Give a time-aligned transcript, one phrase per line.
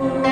[0.00, 0.29] you.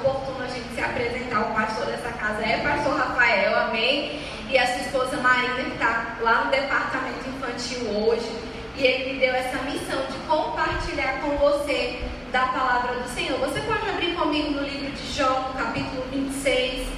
[0.00, 1.40] oportuno a gente se apresentar.
[1.50, 4.20] O pastor dessa casa é pastor Rafael, amém?
[4.48, 8.30] E a sua esposa Marina, que está lá no departamento infantil hoje.
[8.76, 12.02] E ele me deu essa missão de compartilhar com você
[12.32, 13.38] da palavra do Senhor.
[13.40, 16.88] Você pode abrir comigo no livro de Jó, no capítulo 26,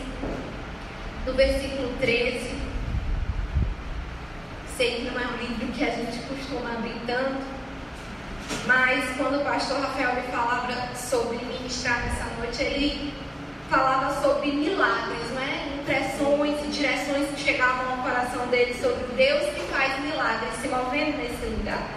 [1.26, 2.62] no versículo 13.
[4.76, 7.42] Sei que não é um livro que a gente costuma abrir tanto,
[8.66, 12.21] mas quando o pastor Rafael me falava sobre ministrar nessa
[12.52, 13.12] noite, ele
[13.70, 15.78] falava sobre milagres, né?
[15.80, 21.16] Impressões e direções que chegavam ao coração dele sobre Deus que faz milagres se movendo
[21.16, 21.88] nesse lugar.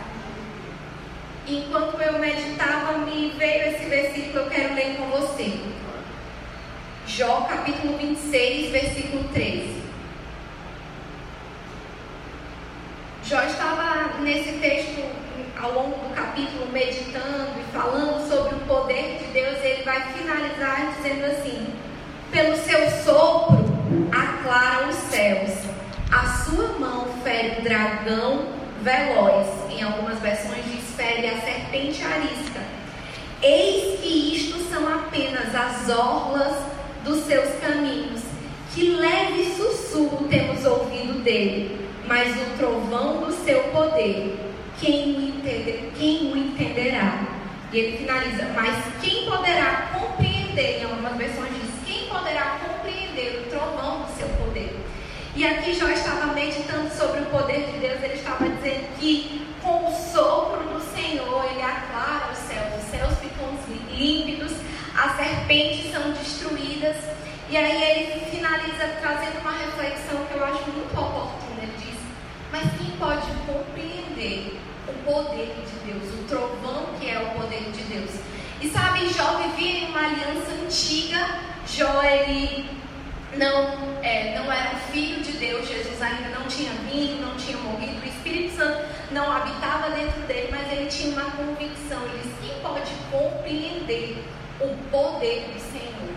[1.48, 5.60] Enquanto eu meditava, me veio esse versículo, que eu quero ler com você.
[7.06, 9.84] Jó capítulo 26, versículo 13.
[13.26, 15.25] Jó estava nesse texto
[15.66, 20.94] ao longo do capítulo meditando e falando sobre o poder de Deus, ele vai finalizar
[20.96, 21.68] dizendo assim:
[22.32, 23.66] Pelo seu sopro
[24.12, 25.52] aclara os céus,
[26.12, 28.46] a sua mão fere o dragão
[28.82, 29.48] veloz.
[29.72, 32.62] Em algumas versões diz fere a serpente arisca.
[33.42, 36.58] Eis que isto são apenas as orlas
[37.04, 38.22] dos seus caminhos.
[38.74, 45.92] Que leve sussurro temos ouvido dele, mas o trovão do seu poder quem o, entender,
[45.98, 47.20] quem o entenderá?
[47.72, 53.50] E ele finaliza, mas quem poderá compreender, em algumas versões diz, quem poderá compreender o
[53.50, 54.76] trovão do seu poder?
[55.36, 59.88] E aqui Jó estava meditando sobre o poder de Deus, ele estava dizendo que com
[59.88, 63.50] o sopro do Senhor ele aclara os céus, os céus ficam
[63.92, 64.54] límpidos,
[64.96, 66.96] as serpentes são destruídas.
[67.50, 71.45] E aí ele finaliza trazendo uma reflexão que eu acho muito oportuna
[72.56, 74.58] mas quem pode compreender
[74.88, 78.12] o poder de Deus, o trovão que é o poder de Deus?
[78.62, 81.42] E sabe, Jó vivia em uma aliança antiga.
[81.68, 82.70] Jó, ele
[83.36, 85.68] não, é, não era filho de Deus.
[85.68, 88.02] Jesus ainda não tinha vindo, não tinha morrido.
[88.02, 92.02] O Espírito Santo não habitava dentro dele, mas ele tinha uma convicção.
[92.04, 94.24] Ele disse: quem pode compreender
[94.62, 96.16] o poder do Senhor?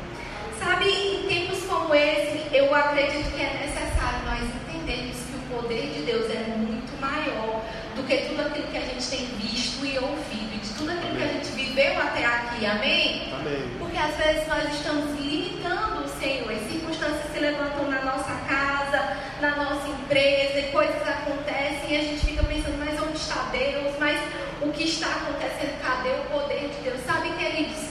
[0.57, 6.03] Sabe, em tempos como esse, eu acredito que é necessário nós entendermos o poder de
[6.03, 7.65] Deus é muito maior
[7.97, 11.11] do que tudo aquilo que a gente tem visto e ouvido, e de tudo aquilo
[11.11, 11.17] Amém.
[11.17, 12.67] que a gente viveu até aqui.
[12.67, 13.33] Amém?
[13.33, 13.71] Amém?
[13.79, 19.17] Porque às vezes nós estamos limitando o Senhor, as circunstâncias se levantam na nossa casa,
[19.41, 23.95] na nossa empresa, e coisas acontecem, e a gente fica pensando, mas onde está Deus?
[23.99, 24.21] Mas
[24.61, 25.81] o que está acontecendo?
[25.81, 27.01] Cadê o poder de Deus?
[27.07, 27.89] Sabe, queridos?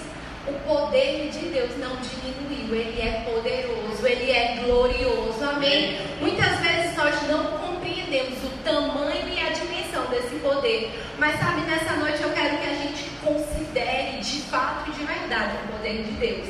[0.47, 5.99] O poder de Deus não diminuiu, ele é poderoso, ele é glorioso, amém?
[6.21, 6.76] Muitas vezes
[7.07, 12.29] nós não compreendemos o tamanho e a dimensão desse poder, mas sabe, nessa noite eu
[12.31, 16.47] quero que a gente considere de fato e de verdade o poder de Deus,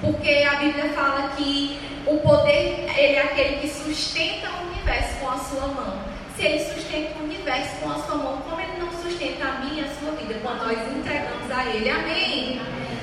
[0.00, 5.28] porque a Bíblia fala que o poder, ele é aquele que sustenta o universo com
[5.28, 5.98] a sua mão.
[6.34, 9.82] Se ele sustenta o universo com a sua mão, como ele não sustenta a minha
[9.82, 11.90] e a sua vida quando nós entregamos a ele?
[11.90, 12.60] Amém?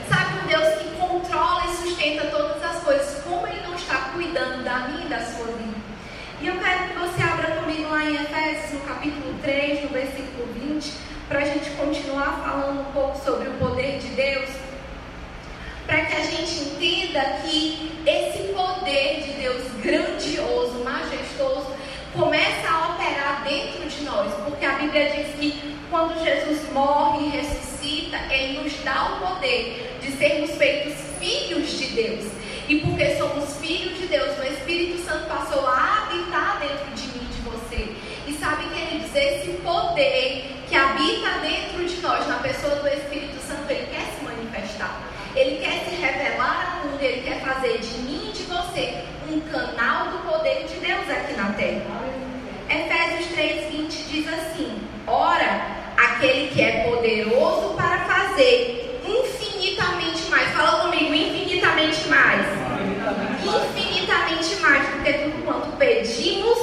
[0.10, 4.64] Sabe, um Deus que controla e sustenta todas as coisas, como Ele não está cuidando
[4.64, 5.77] da minha e da sua vida.
[6.40, 10.48] E eu quero que você abra comigo lá em Efésios, no capítulo 3, no versículo
[10.54, 10.94] 20,
[11.28, 14.48] para a gente continuar falando um pouco sobre o poder de Deus,
[15.88, 21.76] para que a gente entenda que esse poder de Deus grandioso, majestoso,
[22.14, 27.30] começa a operar dentro de nós, porque a Bíblia diz que quando Jesus morre e
[27.30, 32.47] ressuscita, Ele nos dá o poder de sermos feitos filhos de Deus.
[32.70, 37.26] E porque somos filhos de Deus, o Espírito Santo passou a habitar dentro de mim
[37.26, 37.96] de você.
[38.28, 43.72] E sabe, queridos, esse poder que habita dentro de nós, na pessoa do Espírito Santo,
[43.72, 45.02] ele quer se manifestar.
[45.34, 49.40] Ele quer se revelar ao mundo, ele quer fazer de mim e de você um
[49.50, 52.04] canal do poder de Deus aqui na terra.
[52.70, 54.78] Efésios 3,20 diz assim:
[55.08, 60.50] Ora, aquele que é poderoso para fazer infinitamente mais.
[60.50, 62.58] Fala comigo, infinitamente mais.
[65.08, 66.58] Que tudo quanto pedimos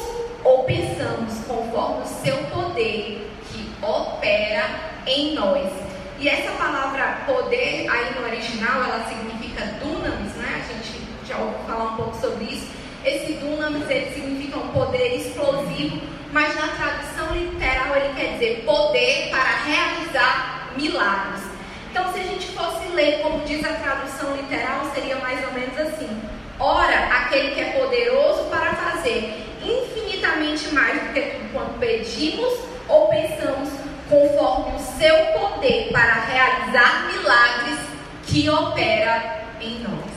[0.44, 4.68] ou pensamos, conforme o seu poder que opera
[5.06, 5.72] em nós.
[6.18, 10.62] E essa palavra poder aí no original, ela significa dunamis, né?
[10.62, 12.68] A gente já ouviu falar um pouco sobre isso.
[13.02, 19.30] Esse dunamis, ele significa um poder explosivo, mas na tradução literal ele quer dizer poder
[19.30, 21.44] para realizar milagres.
[21.90, 25.78] Então, se a gente fosse ler como diz a tradução literal, seria mais ou menos
[25.78, 32.52] assim: Ora, aquele que é poderoso para fazer infinitamente mais do que tudo quanto pedimos
[32.88, 33.70] ou pensamos,
[34.08, 37.78] conforme o seu poder para realizar milagres
[38.26, 40.14] que opera em nós.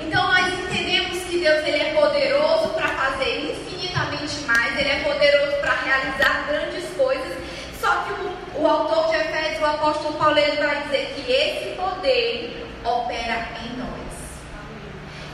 [0.00, 5.56] Então nós entendemos que Deus ele é poderoso para fazer infinitamente mais, ele é poderoso
[5.60, 7.38] para realizar grandes coisas.
[7.80, 11.76] Só que o, o autor de Efésios, o apóstolo Paulo, ele vai dizer que esse
[11.76, 13.91] poder opera em nós.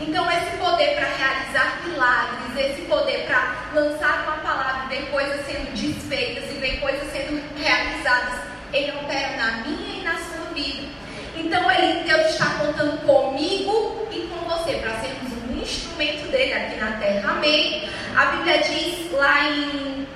[0.00, 5.44] Então, esse poder para realizar milagres, esse poder para lançar uma palavra e ver coisas
[5.44, 8.38] sendo desfeitas e ver coisas sendo realizadas,
[8.72, 10.88] ele opera na minha e na sua vida.
[11.36, 16.76] Então, ele, Deus está contando comigo e com você para sermos um instrumento dele aqui
[16.76, 17.32] na terra.
[17.32, 17.88] Amém?
[18.16, 20.06] A Bíblia diz lá em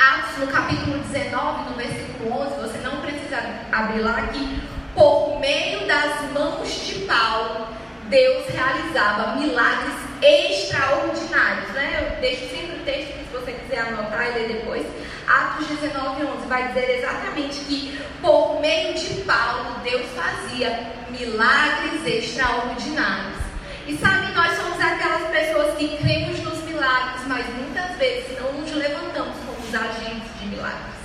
[0.00, 3.38] Atos, no capítulo 19, no versículo 11, você não precisa
[3.70, 4.60] abrir lá aqui,
[4.94, 7.68] por meio das mãos de Paulo
[8.10, 11.68] Deus realizava milagres extraordinários.
[11.70, 12.10] Né?
[12.12, 14.84] Eu deixo sempre o texto que se você quiser anotar e ler depois.
[15.28, 23.38] Atos 19, 11 vai dizer exatamente que por meio de Paulo Deus fazia milagres extraordinários.
[23.86, 28.72] E sabe, nós somos aquelas pessoas que cremos nos milagres, mas muitas vezes não nos
[28.72, 30.99] levantamos como os agentes de milagres.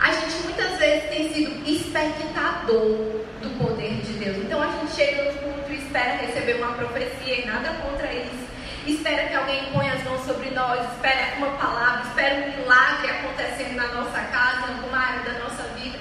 [0.00, 4.36] A gente muitas vezes tem sido espectador do poder de Deus.
[4.38, 8.48] Então a gente chega no culto e espera receber uma profecia e nada contra eles.
[8.86, 13.74] Espera que alguém ponha as mãos sobre nós, espera uma palavra, espera um milagre acontecendo
[13.74, 15.98] na nossa casa, em alguma área da nossa vida.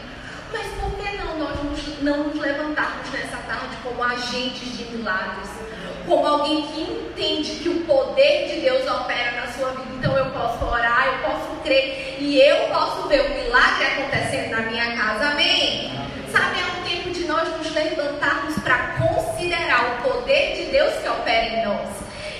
[0.53, 1.57] Mas por que não nós
[2.01, 5.66] não nos levantarmos nessa tarde como agentes de milagres?
[6.07, 9.87] Como alguém que entende que o poder de Deus opera na sua vida.
[9.97, 14.61] Então eu posso orar, eu posso crer e eu posso ver o milagre acontecendo na
[14.61, 15.31] minha casa.
[15.31, 15.91] Amém?
[16.31, 21.09] Sabe, é um tempo de nós nos levantarmos para considerar o poder de Deus que
[21.09, 21.89] opera em nós.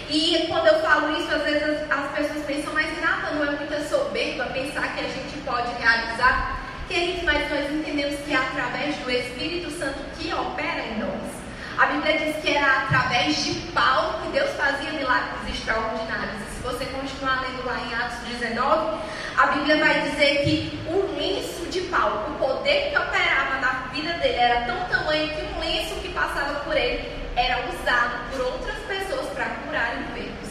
[0.09, 3.51] E quando eu falo isso, às vezes as, as pessoas pensam, mas Renata, não é
[3.57, 6.57] muita soberba pensar que a gente pode realizar
[6.87, 11.46] Queridos, mas nós entendemos que é através do Espírito Santo que opera em nós.
[11.77, 16.41] A Bíblia diz que era através de Paulo que Deus fazia milagres extraordinários.
[16.41, 18.97] E se você continuar lendo lá em Atos 19,
[19.37, 24.13] a Bíblia vai dizer que o lenço de Paulo, o poder que operava na vida
[24.13, 28.77] dele era tão tamanho que um lenço que passava por ele era usado por outras
[28.87, 30.49] pessoas para curar enfermos.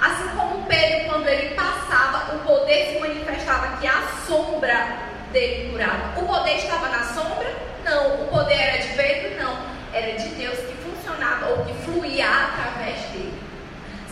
[0.00, 4.98] Assim como Pedro, quando ele passava, o poder se manifestava que a sombra
[5.32, 6.20] dele curava.
[6.20, 7.54] O poder estava na sombra?
[7.84, 8.24] Não.
[8.24, 9.42] O poder era de Pedro?
[9.42, 9.56] Não.
[9.92, 13.40] Era de Deus que funcionava ou que fluía através dele.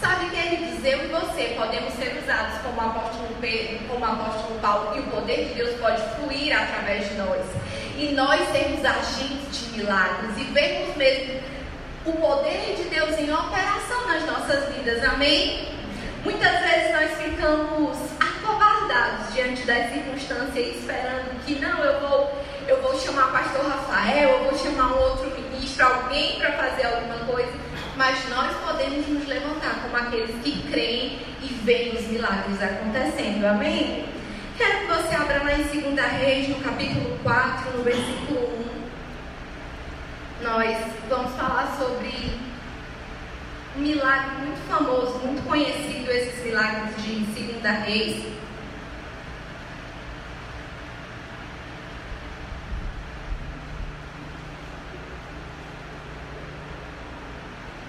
[0.00, 5.00] Sabe, queridos, eu e você podemos ser usados como apóstolo Pedro, como apóstolo Paulo, e
[5.00, 7.44] o poder de Deus pode fluir através de nós.
[7.98, 11.34] E nós sermos agentes de milagres e vermos mesmo
[12.06, 15.04] o poder de Deus em operação nas nossas vidas.
[15.04, 15.68] Amém?
[16.24, 22.98] Muitas vezes nós ficamos acovardados diante das circunstâncias, esperando que não, eu vou, eu vou
[22.98, 27.52] chamar o pastor Rafael, eu vou chamar um outro ministro, alguém para fazer alguma coisa.
[27.96, 33.44] Mas nós podemos nos levantar como aqueles que creem e veem os milagres acontecendo.
[33.44, 34.13] Amém?
[34.56, 38.40] Quero que você abra lá em 2 Reis, no capítulo 4, no versículo
[40.40, 40.44] 1.
[40.44, 42.38] Nós vamos falar sobre
[43.76, 48.26] um milagre muito famoso, muito conhecido, esses milagres de 2 Reis.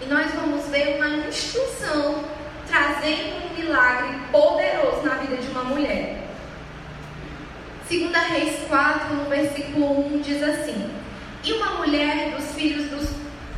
[0.02, 2.26] E nós vamos ver uma instrução
[2.68, 6.25] trazendo um milagre poderoso na vida de uma mulher.
[7.88, 10.90] 2 Reis 4, no versículo 1, diz assim:
[11.44, 13.08] E uma mulher dos filhos dos,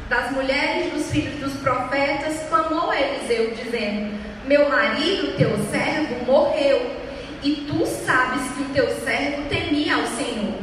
[0.09, 6.91] das mulheres dos filhos dos profetas clamou a Eliseu, dizendo: Meu marido, teu servo, morreu,
[7.41, 10.55] e tu sabes que o teu servo temia ao Senhor.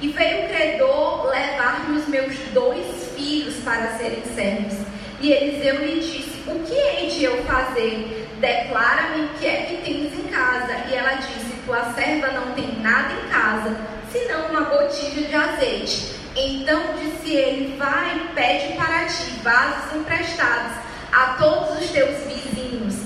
[0.00, 4.78] E veio o credor levar-me os meus dois filhos para serem servos.
[5.20, 8.26] E Eliseu lhe disse: O que hei de eu fazer?
[8.40, 10.72] Declara-me o que é que tens em casa.
[10.88, 13.76] E ela disse: Tua serva não tem nada em casa,
[14.10, 16.16] senão uma botija de azeite.
[16.34, 20.72] Então disse ele: Vai e pede para ti vasos emprestados
[21.12, 22.96] a todos os teus vizinhos,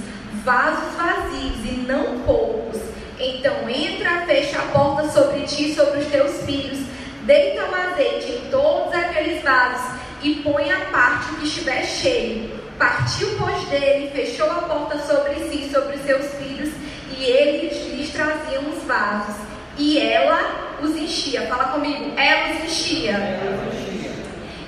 [0.42, 2.80] vasos vazios e não poucos.
[3.20, 6.86] Então entra, fecha a porta sobre ti e sobre os teus filhos,
[7.24, 12.50] deita o azeite em todos aqueles vasos e põe a parte que estiver cheio.
[12.78, 16.70] Partiu, pois, dele, fechou a porta sobre si, sobre os seus filhos,
[17.16, 19.36] e lhes traziam os vasos.
[19.76, 21.42] E ela os enchia.
[21.42, 23.12] Fala comigo, ela os enchia.
[23.12, 24.10] Ela os enchia.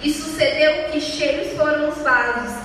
[0.03, 2.57] E sucedeu que cheios foram os vasos.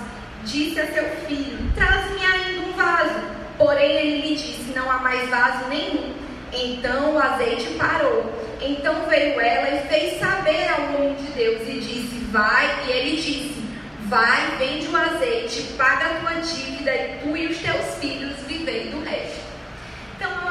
[0.43, 3.19] Disse a seu filho: Traz-me ainda um vaso.
[3.57, 6.13] Porém, ele lhe disse: Não há mais vaso nenhum.
[6.51, 8.41] Então o azeite parou.
[8.59, 13.15] Então veio ela e fez saber ao homem de Deus e disse: Vai, e ele
[13.17, 13.63] disse:
[14.05, 18.89] Vai, vende o azeite, paga a tua dívida, e tu e os teus filhos vivei
[18.89, 19.30] do resto.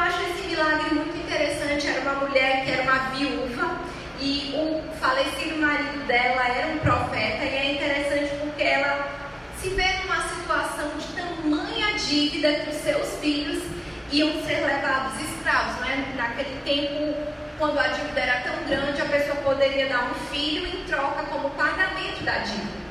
[0.01, 1.87] Acho esse milagre muito interessante.
[1.87, 3.79] Era uma mulher que era uma viúva
[4.19, 9.09] e o falecido marido dela era um profeta, e é interessante porque ela
[9.61, 13.63] se vê numa situação de tamanha dívida que os seus filhos
[14.11, 15.81] iam ser levados escravos.
[15.81, 16.15] Né?
[16.17, 17.17] Naquele tempo,
[17.59, 21.51] quando a dívida era tão grande, a pessoa poderia dar um filho em troca como
[21.51, 22.90] pagamento da dívida.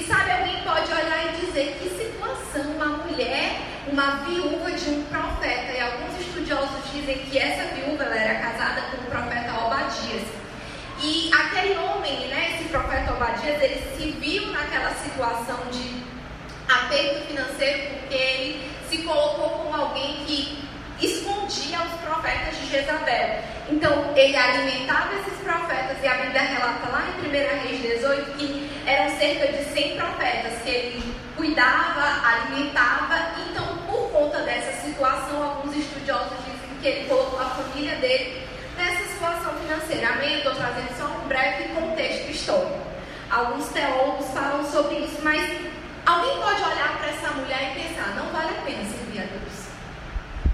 [0.00, 5.04] E sabe, alguém pode olhar e dizer que situação uma mulher, uma viúva de um
[5.04, 10.22] profeta, e alguns estudiosos dizem que essa viúva era casada com o profeta Obadias.
[11.02, 16.02] E aquele homem, né, esse profeta Obadias, ele se viu naquela situação de
[16.66, 20.64] aperto financeiro porque ele se colocou como alguém que
[20.98, 23.42] escondia os profetas de Jezabel.
[23.68, 28.70] Então, ele alimentava esses profetas, e a Bíblia relata lá em 1 Reis 18 que
[28.86, 33.32] eram cerca de 100 profetas que ele cuidava, alimentava.
[33.50, 38.46] Então, por conta dessa situação, alguns estudiosos dizem que ele colocou a família dele
[38.76, 40.08] nessa situação financeira.
[40.08, 40.32] Amém?
[40.32, 42.78] Eu estou trazendo só um breve contexto histórico.
[43.30, 45.40] Alguns teólogos falam sobre isso, mas
[46.04, 49.70] alguém pode olhar para essa mulher e pensar: não vale a pena servir a Deus.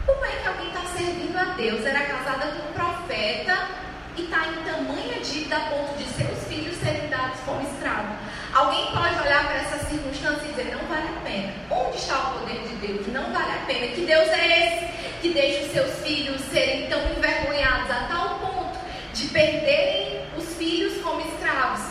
[0.07, 1.85] Como é que alguém está servindo a Deus?
[1.85, 3.71] Era casada com um profeta
[4.17, 8.26] e está em tamanha dívida a ponto de seus filhos serem dados como escravos.
[8.57, 11.53] Alguém pode olhar para essa circunstância e dizer: não vale a pena.
[11.71, 13.07] Onde está o poder de Deus?
[13.09, 13.89] Não vale a pena.
[13.89, 18.79] Que Deus é esse que deixa os seus filhos serem tão envergonhados a tal ponto
[19.13, 21.83] de perderem os filhos como escravos?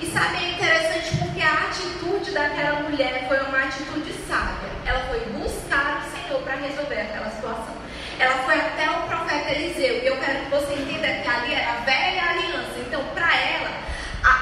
[0.00, 4.70] E sabe, é interessante porque a atitude daquela mulher foi uma atitude sábia.
[4.86, 7.74] Ela foi buscar o Senhor para resolver aquela situação.
[8.20, 10.00] Ela foi até o profeta Eliseu.
[10.00, 12.78] E eu quero que você entenda que ali era a velha aliança.
[12.86, 13.70] Então, para ela,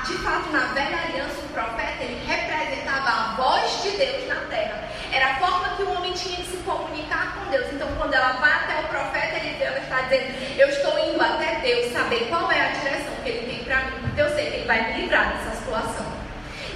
[0.07, 4.89] de fato, na velha aliança, o profeta ele representava a voz de Deus na terra.
[5.12, 7.67] Era a forma que o homem tinha de se comunicar com Deus.
[7.73, 11.61] Então, quando ela vai até o profeta Eliseu, ela está dizendo: Eu estou indo até
[11.61, 14.57] Deus saber qual é a direção que ele tem para mim, porque eu sei que
[14.59, 16.12] ele vai me livrar dessa situação.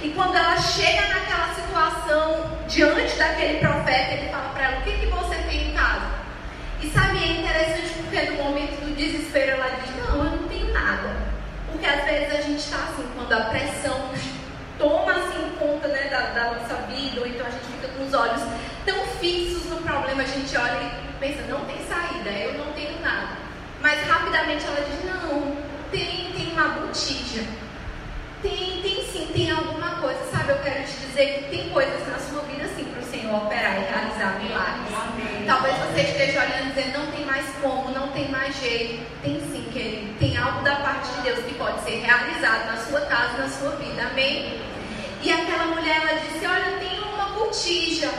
[0.03, 4.97] E quando ela chega naquela situação, diante daquele profeta, ele fala para ela: O que,
[4.97, 6.07] que você tem em casa?
[6.81, 10.73] E sabe, é interessante porque no momento do desespero ela diz: Não, eu não tenho
[10.73, 11.26] nada.
[11.77, 14.09] Porque às vezes a gente está assim, quando a pressão
[14.79, 18.13] toma assim conta né, da, da, nossa vida, ou então a gente fica com os
[18.15, 18.41] olhos
[18.83, 22.99] tão fixos no problema, a gente olha e pensa: Não tem saída, eu não tenho
[22.99, 23.37] nada.
[23.79, 25.55] Mas rapidamente ela diz: Não,
[25.91, 27.43] tem, tem uma botija.
[28.41, 30.53] Tem, tem sim, tem alguma coisa, sabe?
[30.53, 32.96] Eu quero te dizer que tem coisas na sua vida sim para o
[33.27, 35.45] Senhor operar e realizar milagres.
[35.45, 39.05] Talvez você esteja olhando e dizendo, não tem mais como, não tem mais jeito.
[39.21, 40.17] Tem sim, querido.
[40.17, 43.71] Tem algo da parte de Deus que pode ser realizado na sua casa, na sua
[43.71, 44.01] vida.
[44.03, 44.61] Amém?
[45.21, 48.09] E aquela mulher, ela disse, olha, tem uma botija.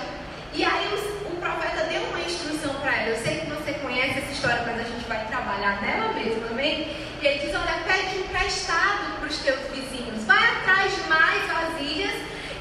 [0.53, 3.09] E aí o, o profeta deu uma instrução para ela.
[3.09, 6.95] Eu sei que você conhece essa história, mas a gente vai trabalhar nela mesmo, amém?
[7.23, 10.23] E ele diz, olha, pede emprestado para os teus vizinhos.
[10.27, 12.15] Vai atrás de mais vasilhas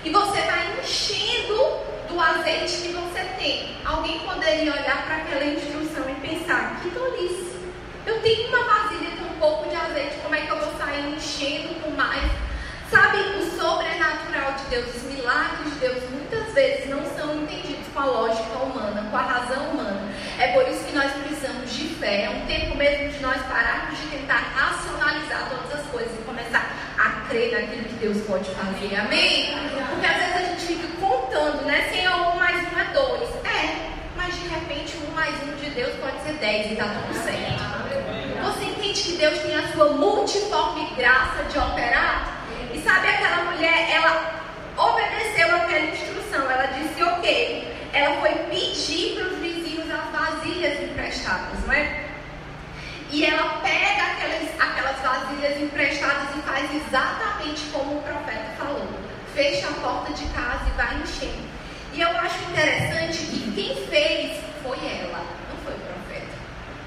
[0.05, 3.75] e você vai enchendo do azeite que você tem.
[3.85, 7.57] Alguém poderia olhar para aquela instrução e pensar, que tolice.
[8.05, 11.13] Eu tenho uma vasilha com um pouco de azeite, como é que eu vou sair
[11.13, 12.31] enchendo com mais?
[12.89, 17.99] Sabe, o sobrenatural de Deus, os milagres de Deus, muitas vezes não são entendidos com
[17.99, 20.07] a lógica humana, com a razão humana.
[20.39, 22.23] É por isso que nós precisamos de fé.
[22.23, 26.71] É um tempo mesmo de nós pararmos de tentar racionalizar todas as coisas e começar
[26.97, 28.95] a crer naquilo que Deus pode fazer.
[28.95, 29.53] Amém?
[29.89, 31.89] Porque às vezes a gente fica contando, né?
[31.91, 33.29] Senhor, um mais um é dois.
[33.45, 37.13] É, mas de repente um mais um de Deus pode ser dez e tá tudo
[37.21, 37.67] certo.
[38.43, 42.36] Você entende que Deus tem a sua multiforme graça de operar?
[42.87, 44.33] Sabe aquela mulher, ela
[44.77, 46.49] obedeceu aquela instrução.
[46.49, 47.89] Ela disse, ok.
[47.91, 52.05] Ela foi pedir para os vizinhos as vasilhas emprestadas, não é?
[53.11, 58.87] E ela pega aquelas, aquelas vasilhas emprestadas e faz exatamente como o profeta falou.
[59.35, 61.45] Fecha a porta de casa e vai enchendo.
[61.93, 66.33] E eu acho interessante que quem fez foi ela, não foi o profeta.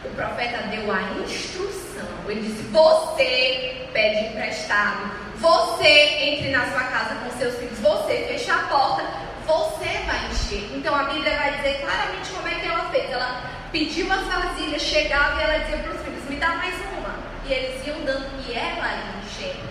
[0.06, 2.08] O profeta deu a instrução.
[2.26, 5.29] Ele disse: Você pede emprestado.
[5.40, 7.78] Você entre na sua casa com seus filhos.
[7.78, 9.02] Você fecha a porta.
[9.46, 10.70] Você vai encher.
[10.76, 13.10] Então a Bíblia vai dizer claramente como é que ela fez.
[13.10, 13.40] Ela
[13.72, 17.14] pediu as vasilhas, chegava e ela dizia para os filhos: Me dá mais uma.
[17.46, 19.66] E eles iam dando e ela ia enchendo.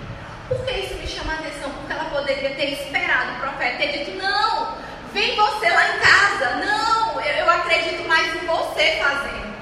[0.47, 1.69] Por que isso me chama a atenção?
[1.69, 4.75] Porque ela poderia ter esperado o profeta ter dito: Não,
[5.13, 6.55] vem você lá em casa.
[6.65, 9.53] Não, eu, eu acredito mais em você fazendo.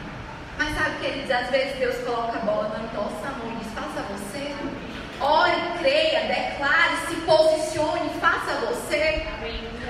[0.58, 4.02] Mas sabe, queridos, às vezes Deus coloca a bola na nossa mão e diz: Faça
[4.04, 4.56] você.
[5.20, 9.26] Ore, creia, declare, se posicione, faça você.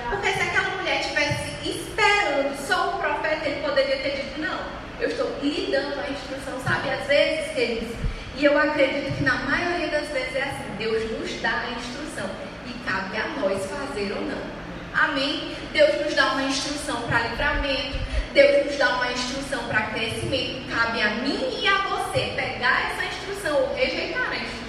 [0.08, 4.58] Porque se aquela mulher estivesse esperando só o profeta, ele poderia ter dito: Não,
[4.98, 6.58] eu estou lhe dando a instrução.
[6.64, 7.94] Sabe, às vezes, queridos,
[8.36, 12.30] e eu acredito que na maioria das vezes é assim: Deus nos dá a instrução
[12.66, 14.58] e cabe a nós fazer ou não.
[14.94, 15.54] Amém?
[15.72, 17.98] Deus nos dá uma instrução para livramento,
[18.32, 20.74] Deus nos dá uma instrução para crescimento.
[20.74, 24.67] Cabe a mim e a você pegar essa instrução ou rejeitar a instrução.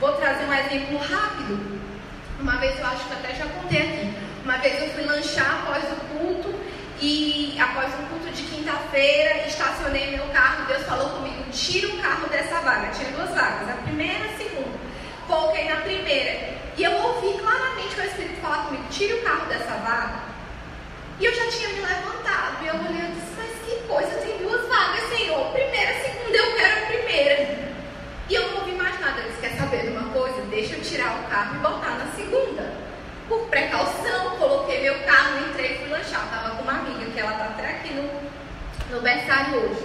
[0.00, 1.80] Vou trazer um exemplo rápido.
[2.40, 4.14] Uma vez eu acho que até já contei aqui.
[4.42, 6.58] Uma vez eu fui lanchar após o culto
[7.02, 10.64] e após o culto de quinta-feira, estacionei meu carro.
[10.68, 12.88] Deus falou comigo: tira o carro dessa vaga.
[12.92, 14.78] Tinha duas vagas, a primeira e a segunda.
[15.26, 16.58] Coloquei na primeira.
[16.78, 20.20] E eu ouvi claramente o Espírito falar comigo: tire o carro dessa vaga.
[21.18, 22.64] E eu já tinha me levantado.
[22.64, 25.52] E eu olhei e disse: Mas que coisa, tem duas vagas, Senhor.
[25.52, 27.69] Primeira, segunda, eu quero a primeira.
[28.30, 29.20] E eu não ouvi mais nada.
[29.20, 30.40] Eu disse: Quer saber de uma coisa?
[30.42, 32.72] Deixa eu tirar o carro e botar na segunda.
[33.28, 36.24] Por precaução, coloquei meu carro, entrei e fui lanchar.
[36.24, 38.08] Estava com uma amiga que ela está até aqui no,
[38.94, 39.84] no berçário hoje.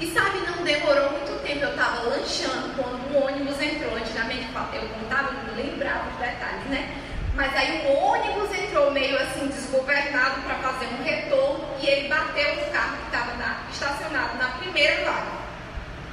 [0.00, 1.64] E sabe, não demorou muito tempo.
[1.64, 3.96] Eu estava lanchando quando um ônibus entrou.
[3.96, 6.94] Antigamente eu contava, não lembrava os detalhes, né?
[7.34, 12.54] Mas aí o ônibus entrou meio assim desgovernado para fazer um retorno e ele bateu
[12.54, 13.32] no carro que estava
[13.72, 15.32] estacionado na primeira vaga,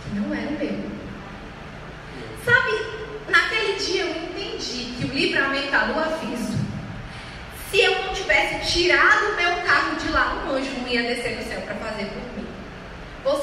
[0.01, 1.01] que não era o meu.
[2.43, 2.71] Sabe,
[3.29, 6.59] naquele dia eu entendi que o livramento está no aviso.
[7.69, 11.37] Se eu não tivesse tirado o meu carro de lá, um anjo não ia descer
[11.37, 12.47] do céu para fazer por mim.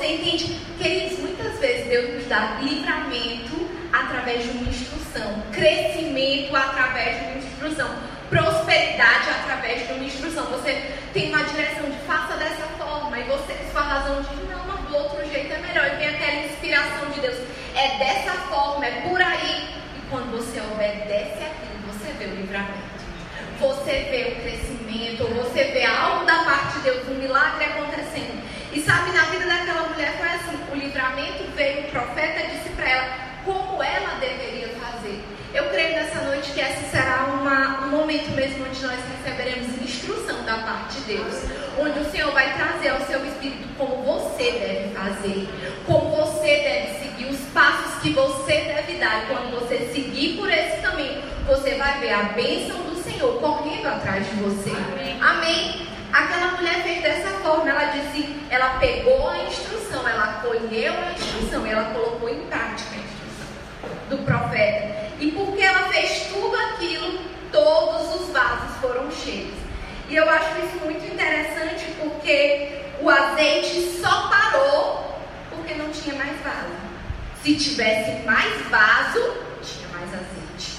[0.08, 0.58] Você entende?
[0.78, 7.36] Queridos, muitas vezes Deus nos dá livramento através de uma instrução, crescimento através de uma
[7.36, 7.94] instrução,
[8.30, 10.46] prosperidade através de uma instrução.
[10.46, 14.80] Você tem uma direção de faça dessa forma e você, sua razão diz, não, mas
[14.88, 15.90] do outro jeito é melhor
[17.12, 17.36] de Deus.
[17.76, 19.68] É dessa forma, é por aí.
[19.94, 22.88] E quando você obedece aquilo, você vê o livramento.
[23.60, 28.47] Você vê o crescimento, você vê algo da parte de Deus, um milagre acontecendo.
[28.72, 32.88] E sabe, na vida daquela mulher foi assim: o livramento veio, o profeta disse para
[32.88, 33.08] ela
[33.44, 35.24] como ela deveria fazer.
[35.54, 40.44] Eu creio nessa noite que esse será uma, um momento mesmo onde nós receberemos instrução
[40.44, 41.34] da parte de Deus.
[41.78, 45.48] Onde o Senhor vai trazer ao seu espírito como você deve fazer,
[45.86, 49.22] como você deve seguir, os passos que você deve dar.
[49.22, 53.86] E quando você seguir por esse caminho, você vai ver a bênção do Senhor correndo
[53.86, 54.70] atrás de você.
[54.70, 55.18] Amém.
[55.20, 55.97] Amém.
[56.12, 61.66] Aquela mulher fez dessa forma, ela disse, ela pegou a instrução, ela colheu a instrução,
[61.66, 65.08] ela colocou em prática a instrução do profeta.
[65.20, 67.20] E porque ela fez tudo aquilo,
[67.52, 69.54] todos os vasos foram cheios.
[70.08, 75.18] E eu acho isso muito interessante porque o azeite só parou
[75.50, 76.72] porque não tinha mais vaso.
[77.42, 79.20] Se tivesse mais vaso,
[79.62, 80.77] tinha mais azeite.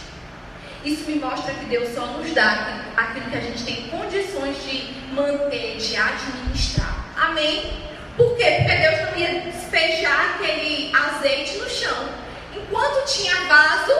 [0.83, 4.93] Isso me mostra que Deus só nos dá aquilo que a gente tem condições de
[5.13, 7.05] manter, de administrar.
[7.17, 7.89] Amém?
[8.15, 8.59] Por quê?
[8.59, 12.09] Porque Deus não ia despejar aquele azeite no chão.
[12.55, 13.91] Enquanto tinha vaso,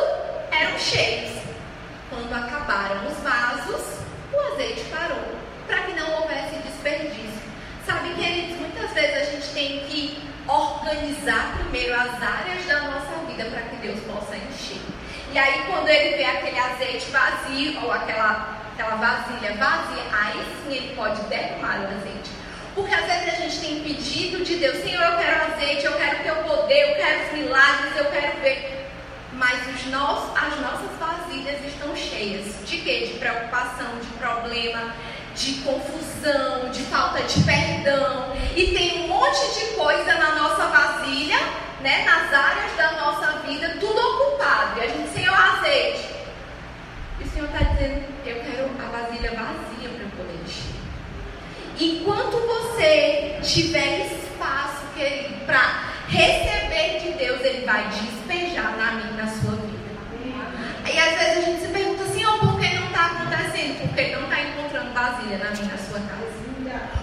[0.52, 1.39] eram cheios.
[2.10, 4.00] Quando acabaram os vasos,
[4.34, 5.24] o azeite parou,
[5.68, 7.42] para que não houvesse desperdício.
[7.86, 13.46] Sabe, queridos, muitas vezes a gente tem que organizar primeiro as áreas da nossa vida
[13.50, 14.99] para que Deus possa encher.
[15.32, 20.76] E aí, quando ele vê aquele azeite vazio, ou aquela, aquela vasilha vazia, aí sim
[20.76, 22.30] ele pode derramar o azeite.
[22.76, 26.24] Porque às vezes a gente tem pedido de Deus, Senhor, eu quero azeite, eu quero
[26.24, 28.80] teu poder, eu quero os milagres, eu quero ver
[29.39, 33.08] mas os nossos, as nossas vasilhas estão cheias de quê?
[33.08, 34.94] De preocupação, de problema,
[35.39, 38.36] de confusão, de falta de perdão.
[38.56, 41.38] E tem um monte de coisa na nossa vasilha,
[41.82, 44.80] né, nas áreas da nossa vida, tudo ocupado.
[44.80, 46.10] E a gente, Senhor, azeite.
[47.21, 50.75] E o Senhor está dizendo, eu quero a vasilha vazia para eu poder encher.
[51.80, 54.80] Enquanto você tiver espaço,
[55.45, 59.80] para receber de Deus, Ele vai despejar na minha, na sua vida.
[60.86, 63.10] E às vezes a gente se pergunta assim, oh, por que não está
[63.80, 66.39] Porque Ele não está encontrando vasilha na minha, na sua casa.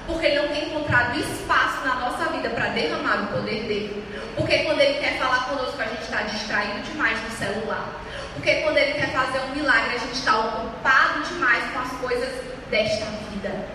[0.06, 4.04] Porque Ele não tem encontrado espaço na nossa vida para derramar o poder dele.
[4.36, 7.88] Porque quando Ele quer falar conosco, a gente está distraído demais no celular.
[8.34, 12.32] Porque quando Ele quer fazer um milagre, a gente está ocupado demais com as coisas
[12.70, 13.66] desta vida.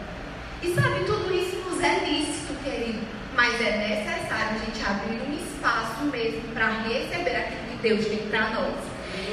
[0.62, 5.34] E sabe, tudo isso nos é lícito, querido mas é necessário a gente abrir um
[5.34, 8.76] espaço mesmo para receber aquilo que Deus tem para nós.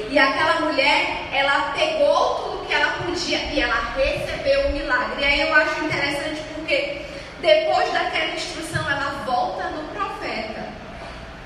[0.09, 5.21] E aquela mulher, ela pegou tudo que ela podia e ela recebeu o milagre.
[5.21, 7.01] E aí eu acho interessante porque
[7.41, 10.69] depois daquela instrução, ela volta no profeta.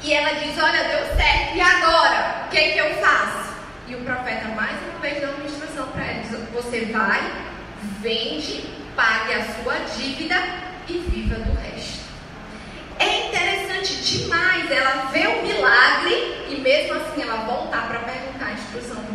[0.03, 2.45] E ela diz: Olha, deu certo, e agora?
[2.45, 3.53] O que, é que eu faço?
[3.87, 7.21] E o profeta, mais uma vez, dá uma instrução para ela: diz, Você vai,
[8.01, 10.35] vende, pague a sua dívida
[10.89, 12.03] e viva do resto.
[12.99, 18.51] É interessante demais ela ver o milagre e mesmo assim ela voltar para perguntar a
[18.51, 19.12] instrução.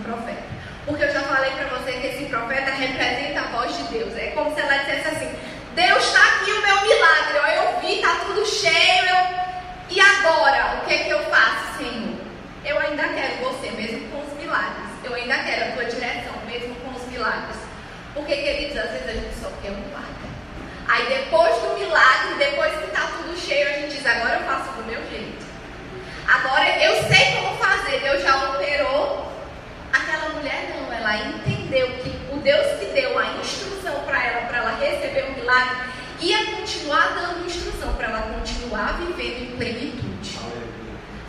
[0.88, 4.16] Porque eu já falei para você que esse profeta representa a voz de Deus.
[4.16, 5.31] É como se ela dissesse assim:
[5.74, 7.38] Deus está aqui o meu milagre.
[7.38, 9.05] Ó, eu vi, está tudo cheio.
[9.05, 9.38] Eu...
[9.90, 10.81] E agora?
[10.81, 12.16] O que, que eu faço, Senhor?
[12.64, 14.88] Eu ainda quero você, mesmo com os milagres.
[15.05, 17.57] Eu ainda quero a tua direção, mesmo com os milagres.
[18.14, 20.09] Porque, queridos, às vezes a gente só quer um milagre.
[20.88, 24.72] Aí depois do milagre, depois que está tudo cheio, a gente diz, agora eu faço
[24.72, 25.46] do meu jeito.
[26.27, 29.29] Agora eu sei como fazer, Deus já operou.
[30.09, 34.57] Aquela mulher não, ela entendeu que o Deus que deu a instrução para ela, para
[34.57, 35.85] ela receber o milagre,
[36.18, 40.38] ia continuar dando instrução para ela continuar vivendo em plenitude.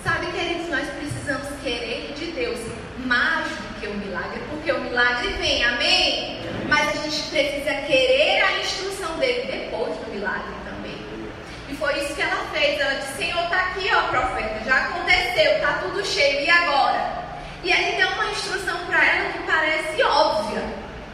[0.02, 2.58] Sabe, queridos, nós precisamos querer de Deus
[3.00, 6.42] mais do que o milagre, porque o milagre vem, amém?
[6.70, 10.98] Mas a gente precisa querer a instrução dele depois do milagre também.
[11.68, 12.80] E foi isso que ela fez.
[12.80, 17.29] Ela disse: Senhor, está aqui, ó, profeta, já aconteceu, está tudo cheio, e agora?
[17.64, 20.64] E ele deu uma instrução para ela que parece óbvia.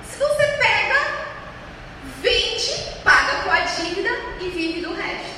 [0.03, 0.95] Se você pega,
[2.21, 5.35] vende, paga com a dívida e vive do resto.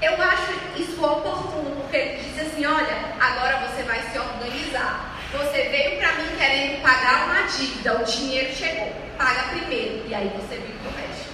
[0.00, 5.14] Eu acho isso oportuno, porque ele diz assim: olha, agora você vai se organizar.
[5.32, 10.28] Você veio para mim querendo pagar uma dívida, o dinheiro chegou, paga primeiro e aí
[10.28, 11.32] você vive o resto.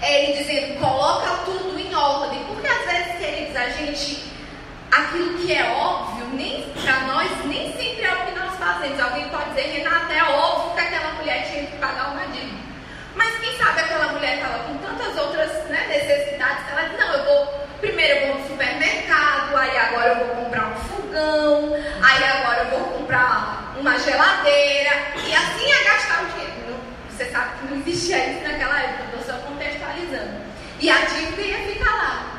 [0.00, 4.31] É ele dizendo, coloca tudo em ordem, porque às vezes, queridos, a gente,
[4.92, 9.00] aquilo que é óbvio, nem para nós, nem sempre é o que nós fazemos.
[9.00, 12.62] Alguém pode dizer, Renata, é óbvio que aquela mulher tinha que pagar uma dívida.
[13.14, 17.24] Mas quem sabe aquela mulher estava com tantas outras né, necessidades, ela diz, não, eu
[17.24, 22.64] vou, primeiro eu vou no supermercado, aí agora eu vou comprar um fogão, aí agora
[22.64, 26.52] eu vou comprar uma geladeira, e assim ia gastar o dinheiro.
[27.10, 30.42] Você sabe que não existia isso naquela época, estou só contextualizando.
[30.80, 32.31] E a dívida ia ficar lá.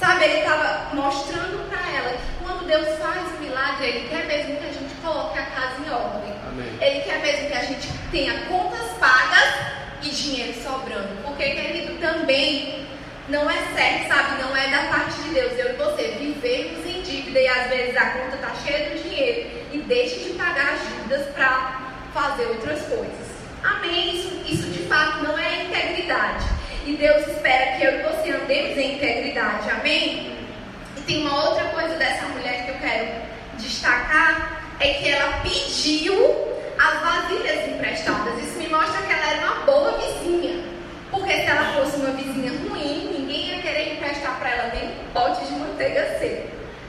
[0.00, 4.56] Sabe, ele estava mostrando para ela que quando Deus faz o milagre, Ele quer mesmo
[4.56, 6.34] que a gente coloque a casa em ordem.
[6.48, 6.78] Amém.
[6.80, 9.54] Ele quer mesmo que a gente tenha contas pagas
[10.02, 11.22] e dinheiro sobrando.
[11.22, 12.86] Porque, querido, também
[13.28, 14.42] não é certo, sabe?
[14.42, 15.52] Não é da parte de Deus.
[15.58, 19.50] Eu e você vivemos em dívida e às vezes a conta está cheia de dinheiro
[19.70, 21.78] e deixa de pagar as dívidas para
[22.14, 23.28] fazer outras coisas.
[23.62, 24.16] Amém?
[24.16, 26.59] Isso, isso de fato não é integridade.
[26.90, 29.70] E Deus espera que eu e você andemos em integridade.
[29.70, 30.36] Amém?
[30.96, 33.06] E tem uma outra coisa dessa mulher que eu quero
[33.58, 36.16] destacar: é que ela pediu
[36.80, 38.42] as vasilhas emprestadas.
[38.42, 40.64] Isso me mostra que ela era uma boa vizinha.
[41.12, 45.12] Porque se ela fosse uma vizinha ruim, ninguém ia querer emprestar para ela nem um
[45.14, 46.48] pote de manteiga seca.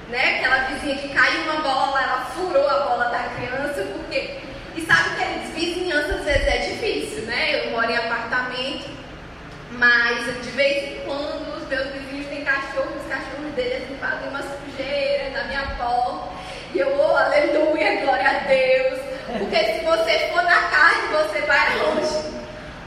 [0.10, 0.40] Né?
[0.40, 4.40] Aquela vizinha que caiu uma bola, ela furou a bola da criança, porque.
[4.76, 7.68] E sabe que eles, vizinhança às vezes é difícil, né?
[7.68, 9.01] Eu moro em apartamento,
[9.74, 14.42] mas de vez em quando os meus vizinhos têm cachorro, os cachorros deles fazem uma
[14.42, 16.30] sujeira na minha porta.
[16.74, 19.00] E eu, oh, aleluia, glória a Deus.
[19.38, 22.32] Porque se você for na carne, você vai longe.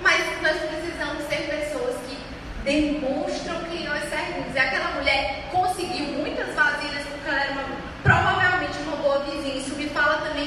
[0.02, 2.18] Mas nós precisamos ser pessoas que
[2.64, 4.54] demonstram quem nós servimos.
[4.54, 7.64] E aquela mulher conseguiu muitas vasilhas porque ela era uma,
[8.02, 9.56] provavelmente uma boa vizinha.
[9.56, 9.88] Isso me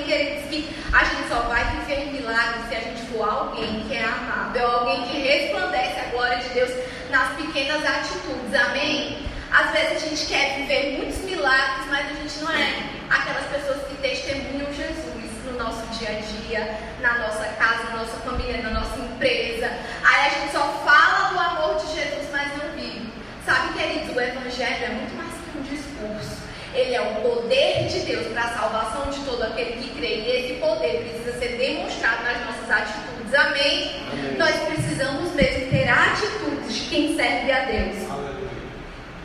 [0.07, 4.05] queridos, que a gente só vai viver milagres se a gente for alguém que é
[4.05, 6.71] amável, alguém que resplandece a glória de Deus
[7.09, 8.55] nas pequenas atitudes.
[8.55, 9.27] Amém?
[9.51, 13.87] Às vezes a gente quer viver muitos milagres, mas a gente não é aquelas pessoas
[13.87, 18.79] que testemunham Jesus no nosso dia a dia, na nossa casa, na nossa família, na
[18.79, 19.69] nossa empresa.
[20.03, 23.11] Aí a gente só fala do amor de Jesus, mas não vive.
[23.45, 26.46] Sabe, queridos, o Evangelho é muito mais que um discurso.
[26.77, 30.17] Ele é o poder de Deus para a salvação de todo aquele que crê.
[30.17, 33.33] E esse poder precisa ser demonstrado nas nossas atitudes.
[33.33, 33.95] Amém?
[34.11, 34.37] Amém.
[34.37, 38.11] Nós precisamos mesmo ter atitudes de quem serve a Deus.
[38.11, 38.37] Amém.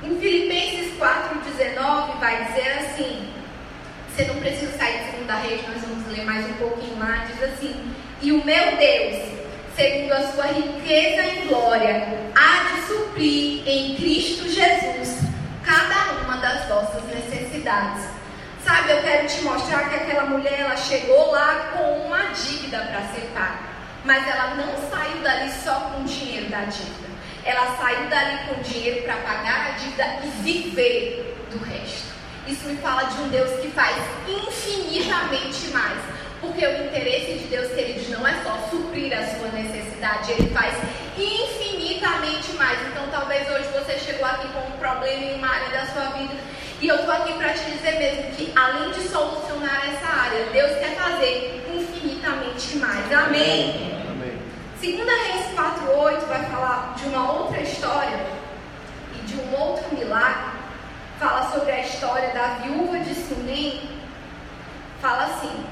[0.02, 3.28] Em Filipenses 4,19 vai dizer assim:
[4.08, 7.26] você não precisa sair de segunda rede, nós vamos ler mais um pouquinho lá.
[7.30, 7.74] Diz assim:
[8.22, 9.28] E o meu Deus,
[9.76, 15.31] segundo a sua riqueza em glória, há de suprir em Cristo Jesus
[15.64, 18.04] cada uma das vossas necessidades.
[18.64, 23.02] Sabe, eu quero te mostrar que aquela mulher ela chegou lá com uma dívida para
[23.12, 23.58] ser paga,
[24.04, 27.10] mas ela não saiu dali só com o dinheiro da dívida.
[27.44, 32.12] Ela saiu dali com dinheiro para pagar a dívida e viver do resto.
[32.46, 33.96] Isso me fala de um Deus que faz
[34.28, 35.98] infinitamente mais.
[36.42, 40.74] Porque o interesse de Deus, queridos, não é só suprir a sua necessidade, ele faz
[41.16, 42.78] infinitamente mais.
[42.88, 46.34] Então, talvez hoje você chegou aqui com um problema em uma área da sua vida.
[46.80, 50.72] E eu estou aqui para te dizer mesmo que, além de solucionar essa área, Deus
[50.80, 53.12] quer fazer infinitamente mais.
[53.12, 54.02] Amém?
[54.10, 54.38] Amém.
[54.80, 58.18] Segunda Reis 4.8 vai falar de uma outra história
[59.16, 60.60] e de um outro milagre
[61.22, 63.80] fala sobre a história da viúva de Sunem,
[65.00, 65.64] fala assim: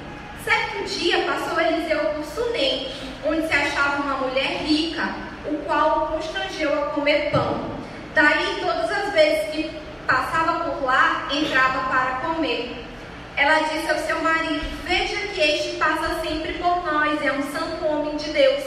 [0.44, 2.88] certo dia passou Eliseu por Sunem,
[3.26, 5.14] onde se achava uma mulher rica,
[5.46, 7.70] o qual o constrangeu a comer pão.
[8.14, 9.70] Daí, todas as vezes que
[10.06, 12.84] passava por lá, entrava para comer.
[13.36, 17.86] Ela disse ao seu marido: Veja que este passa sempre por nós, é um santo
[17.86, 18.64] homem de Deus.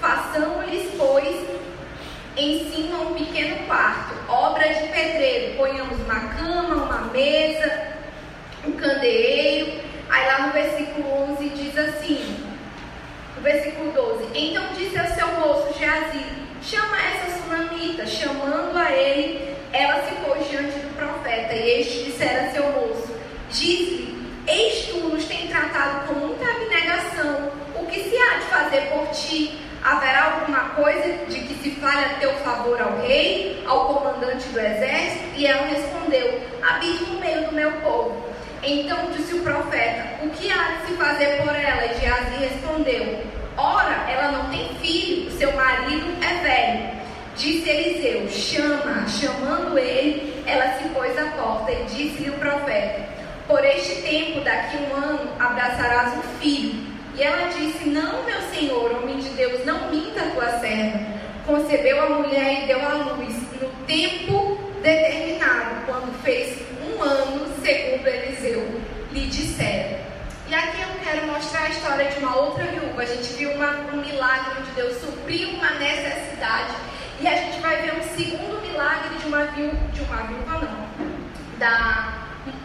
[0.00, 1.36] Façamos-lhes, pois,
[2.36, 5.56] em cima um pequeno quarto, obra de pedreiro.
[5.56, 7.94] Ponhamos uma cama, uma mesa,
[8.66, 9.89] um candeeiro.
[10.10, 12.36] Aí lá no versículo 11 diz assim,
[13.36, 16.24] no versículo 12: Então disse ao seu moço Geazi:
[16.62, 18.06] Chama essa sunamita.
[18.06, 21.54] Chamando a ele, ela se pôs diante do profeta.
[21.54, 23.14] E este dissera a seu moço:
[23.50, 24.14] Diz-lhe:
[24.46, 27.50] Eis tu nos tem tratado com muita abnegação.
[27.76, 29.58] O que se há de fazer por ti?
[29.82, 34.60] Haverá alguma coisa de que se fale a teu favor ao rei, ao comandante do
[34.60, 35.24] exército?
[35.36, 38.30] E ela respondeu: Habito no meio do meu povo.
[38.62, 41.86] Então disse o profeta: O que há de se fazer por ela?
[41.86, 43.24] E Geazi respondeu:
[43.56, 47.00] Ora, ela não tem filho, seu marido é velho.
[47.36, 49.08] Disse Eliseu: Chama.
[49.08, 53.00] Chamando ele, ela se pôs à porta e disse-lhe o profeta:
[53.46, 56.86] Por este tempo, daqui um ano, abraçarás um filho.
[57.16, 61.00] E ela disse: Não, meu senhor, homem de Deus, não minta a tua serva.
[61.46, 67.49] Concebeu a mulher e deu à luz no tempo determinado, quando fez um ano,
[69.20, 70.00] lhe disseram.
[70.48, 73.02] E aqui eu quero mostrar a história de uma outra viúva.
[73.02, 76.74] A gente viu uma, um milagre onde Deus supriu uma necessidade.
[77.20, 81.58] E a gente vai ver um segundo milagre de uma viúva, de uma viúva não,
[81.58, 82.14] da,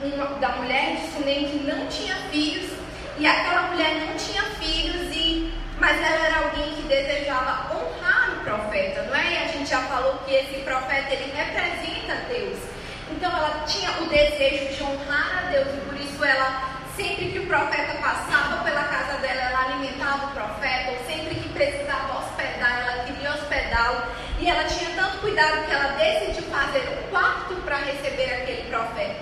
[0.01, 2.71] uma, da mulher de Sunem que não tinha filhos
[3.19, 8.43] E aquela mulher não tinha filhos, e, mas ela era alguém que desejava honrar o
[8.45, 9.33] profeta, não é?
[9.33, 12.74] E a gente já falou que esse profeta ele representa Deus.
[13.11, 17.39] Então ela tinha o desejo de honrar a Deus e por isso ela sempre que
[17.39, 22.87] o profeta passava pela casa dela, ela alimentava o profeta, ou sempre que precisava hospedar,
[22.87, 24.03] ela queria hospedá-lo.
[24.39, 29.15] E ela tinha tanto cuidado que ela decidiu fazer um quarto para receber aquele profeta.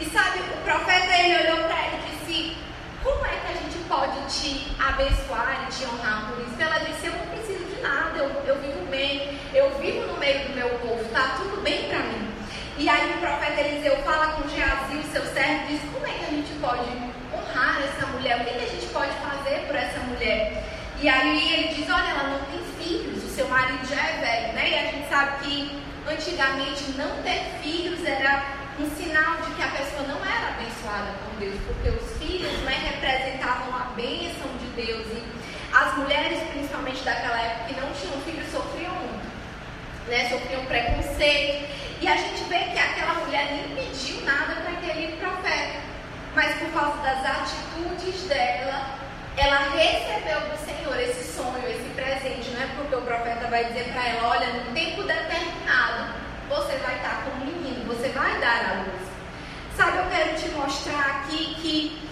[0.00, 2.56] E sabe, o profeta ele olhou para ela e disse:
[3.02, 6.60] Como é que a gente pode te abençoar e te honrar por isso?
[6.60, 10.48] Ela disse: Eu não preciso de nada, eu, eu vivo bem, eu vivo no meio
[10.48, 12.35] do meu povo, está tudo bem para mim.
[12.78, 16.24] E aí o profeta Eliseu fala com Geazi, seu servo, e diz: Como é que
[16.24, 16.90] a gente pode
[17.32, 18.36] honrar essa mulher?
[18.36, 20.62] O que, que a gente pode fazer por essa mulher?
[21.00, 24.52] E aí ele diz: Olha, ela não tem filhos, o seu marido já é velho,
[24.52, 24.70] né?
[24.70, 28.44] E a gente sabe que antigamente não ter filhos era
[28.78, 32.92] um sinal de que a pessoa não era abençoada com Deus, porque os filhos né,
[32.92, 35.06] representavam a bênção de Deus.
[35.06, 35.24] E
[35.74, 39.26] as mulheres, principalmente daquela época, que não tinham filhos, sofriam muito,
[40.08, 40.28] né?
[40.28, 41.85] Sofriam preconceito.
[42.00, 45.80] E a gente vê que aquela mulher nem pediu nada para aquele profeta,
[46.34, 48.98] mas por causa das atitudes dela,
[49.36, 52.50] ela recebeu do Senhor esse sonho, esse presente.
[52.50, 56.12] Não é porque o profeta vai dizer para ela: olha, no tempo determinado,
[56.50, 59.08] você vai estar com um menino, você vai dar a luz.
[59.74, 62.08] Sabe, eu quero te mostrar aqui que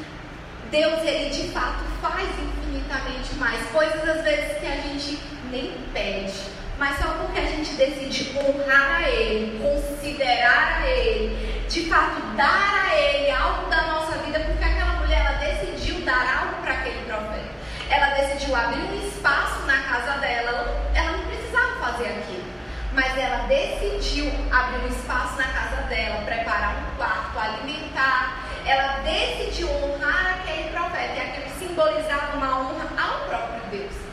[0.71, 5.19] Deus, ele de fato faz infinitamente mais coisas, às vezes, que a gente
[5.51, 11.89] nem pede mas só porque a gente decide honrar a Ele, considerar a Ele, de
[11.89, 16.63] fato dar a Ele algo da nossa vida, porque aquela mulher ela decidiu dar algo
[16.63, 17.55] para aquele profeta.
[17.91, 22.45] Ela decidiu abrir um espaço na casa dela, ela, não precisava fazer aquilo,
[22.93, 28.41] mas ela decidiu abrir um espaço na casa dela, preparar um quarto, alimentar.
[28.67, 34.05] Ela decidiu honrar aquele profeta e aquilo simbolizava uma honra ao próprio Deus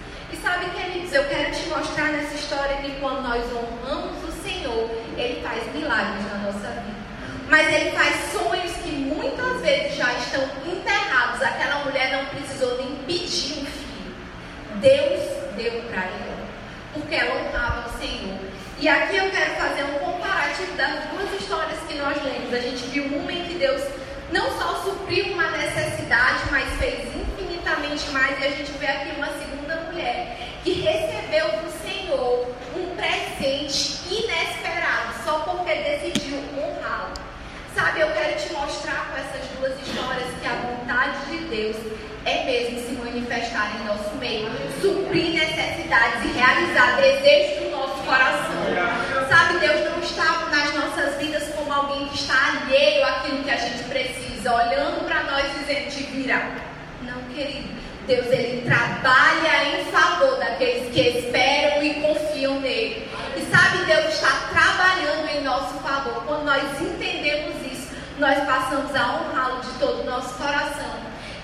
[0.42, 0.66] sabe,
[1.12, 5.64] queridos, eu quero te mostrar nessa história que quando nós honramos o Senhor, Ele faz
[5.74, 7.02] milagres na nossa vida.
[7.50, 11.42] Mas Ele faz sonhos que muitas vezes já estão enterrados.
[11.42, 14.16] Aquela mulher não precisou nem pedir um filho.
[14.76, 15.20] Deus
[15.58, 16.48] deu para ela,
[16.94, 18.40] porque ela honrava o Senhor.
[18.80, 22.54] E aqui eu quero fazer um comparativo das duas histórias que nós lemos.
[22.54, 23.82] A gente viu uma em que Deus
[24.32, 28.40] não só supriu uma necessidade, mas fez infinitamente mais.
[28.40, 35.24] E a gente vê aqui uma segunda mulher que recebeu do Senhor um presente inesperado
[35.26, 37.14] só porque decidiu honrá-lo.
[37.74, 41.78] Sabe, eu quero te mostrar com essas duas histórias que a vontade de Deus
[42.26, 44.50] é mesmo se manifestar em nosso meio,
[44.82, 48.52] suprir necessidades e realizar desejos do nosso coração.
[49.30, 53.58] Sabe, Deus não está nas nossas vidas como alguém que está alheio àquilo que a
[53.58, 56.56] gente precisa, olhando para nós dizendo te virar.
[57.02, 57.81] Não, querido.
[58.12, 63.10] Deus ele trabalha em favor daqueles que esperam e confiam nele.
[63.38, 66.22] E sabe, Deus está trabalhando em nosso favor.
[66.26, 67.88] Quando nós entendemos isso,
[68.20, 70.92] nós passamos a honrá-lo de todo o nosso coração.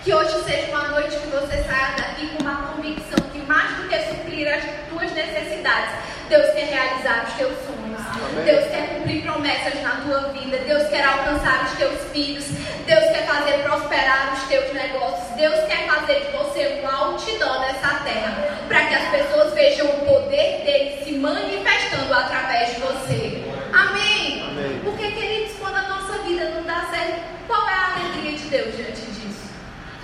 [0.04, 3.88] Que hoje seja uma noite que você saia daqui com uma convicção que mais do
[3.88, 5.96] que suprir as tuas necessidades,
[6.28, 7.77] Deus quer realizar os teus sonhos.
[8.10, 8.46] Amém.
[8.46, 10.58] Deus quer cumprir promessas na tua vida.
[10.60, 12.46] Deus quer alcançar os teus filhos.
[12.86, 15.36] Deus quer fazer prosperar os teus negócios.
[15.36, 18.58] Deus quer fazer de você um altidão nessa terra.
[18.68, 23.44] Para que as pessoas vejam o poder dele se manifestando através de você.
[23.74, 24.44] Amém?
[24.44, 24.82] Amém.
[24.84, 28.76] Porque, queridos, quando a nossa vida não dá certo, qual é a alegria de Deus
[28.76, 29.52] diante disso?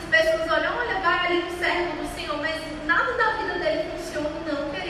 [0.04, 3.90] As pessoas olham, olha, vai ali no servo do Senhor, mas nada da vida dele
[3.96, 4.30] funciona.
[4.46, 4.83] Não, querido.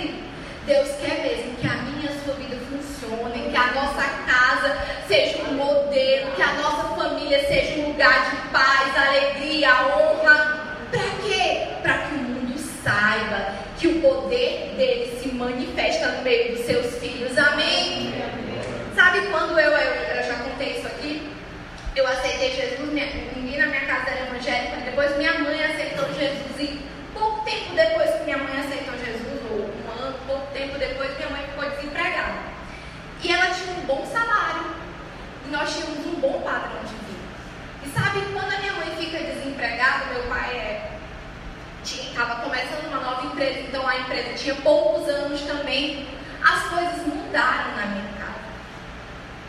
[0.66, 4.78] Deus quer mesmo que a minha e a sua vida funcione, que a nossa casa
[5.08, 10.78] seja um modelo, que a nossa família seja um lugar de paz, alegria, honra.
[10.90, 11.68] Para quê?
[11.82, 16.98] Para que o mundo saiba que o poder dele se manifesta no meio dos seus
[17.00, 17.38] filhos.
[17.38, 18.14] Amém?
[18.96, 21.30] Sabe quando eu, eu, eu já contei isso aqui?
[21.94, 23.08] Eu aceitei Jesus, minha,
[23.58, 26.80] na minha casa era evangélica, depois minha mãe aceitou Jesus e
[27.14, 29.33] pouco tempo depois que minha mãe aceitou Jesus,
[30.26, 32.54] pouco tempo depois, minha mãe ficou desempregada.
[33.22, 34.76] E ela tinha um bom salário.
[35.46, 37.24] E nós tínhamos um bom padrão de vida.
[37.86, 40.94] E sabe, quando a minha mãe fica desempregada, meu pai é
[42.14, 46.08] estava começando uma nova empresa, então a empresa tinha poucos anos também,
[46.44, 48.34] as coisas mudaram na minha casa.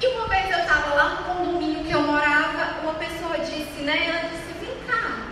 [0.00, 4.08] E uma vez eu estava lá no condomínio que eu morava, uma pessoa disse, né?
[4.08, 5.26] Ela disse, vem cá,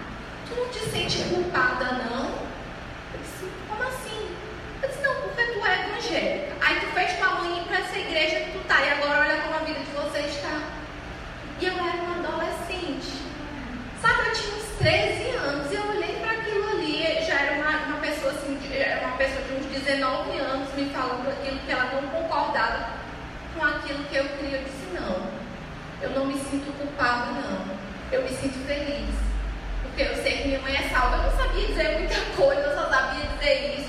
[0.47, 2.42] tu não te sente culpada não?
[5.63, 8.81] tu é evangélica, aí tu fez tua mãe ir pra essa igreja que tu tá,
[8.83, 10.61] e agora olha como a vida de você está.
[11.61, 13.23] E eu era uma adolescente.
[14.01, 17.87] Sabe, eu tinha uns 13 anos, e eu olhei para aquilo ali, já era uma,
[17.87, 18.59] uma pessoa assim,
[19.05, 22.89] uma pessoa de uns 19 anos me falando aquilo que ela não concordava
[23.57, 24.59] com aquilo que eu queria.
[24.59, 25.29] Eu disse, não,
[26.03, 27.83] eu não me sinto culpada, não.
[28.11, 29.15] Eu me sinto feliz.
[29.83, 31.17] Porque eu sei que minha mãe é salva.
[31.17, 33.82] Eu não sabia dizer muita coisa, eu só sabia dizer isso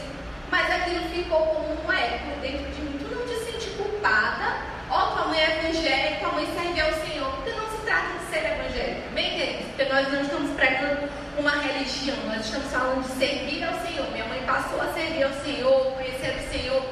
[0.63, 2.97] mas aquilo ficou como um eco dentro de mim.
[2.97, 4.61] Tu não te sente culpada?
[4.89, 7.29] Ó, oh, tua mãe é evangélica, tua mãe serve ao Senhor.
[7.31, 9.09] Porque não se trata de ser evangélico.
[9.13, 13.73] Bem, queridos, porque nós não estamos pregando uma religião, nós estamos falando de servir ao
[13.85, 14.09] Senhor.
[14.11, 16.85] Minha mãe passou a servir ao Senhor, conhecer o Senhor.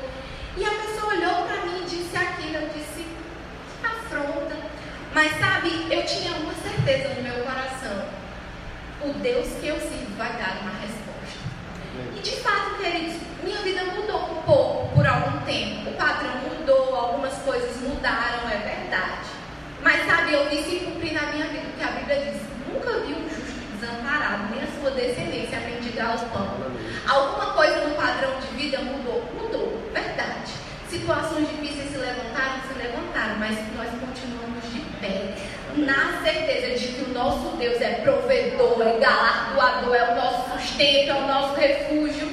[0.58, 3.08] E a pessoa olhou para mim e disse aquilo, eu disse,
[3.82, 4.58] afronta.
[5.14, 8.04] Mas sabe, eu tinha uma certeza no meu coração.
[9.06, 11.01] O Deus que eu sirvo vai dar uma resposta.
[12.16, 15.90] E de fato, queridos, minha vida mudou um pouco por algum tempo.
[15.90, 19.30] O padrão mudou, algumas coisas mudaram, é verdade.
[19.84, 23.14] Mas sabe, eu vi se cumprir na minha vida, porque a Bíblia diz, nunca vi
[23.14, 26.72] um justo desamparado, nem a sua descendência mendigar o pão.
[27.08, 29.24] Alguma coisa no padrão de vida mudou?
[29.34, 30.52] Mudou, verdade.
[30.88, 34.01] Situações difíceis se levantaram, se levantaram, mas nós.
[35.82, 41.10] Na certeza de que o nosso Deus é provedor, é galardoador, é o nosso sustento,
[41.10, 42.32] é o nosso refúgio.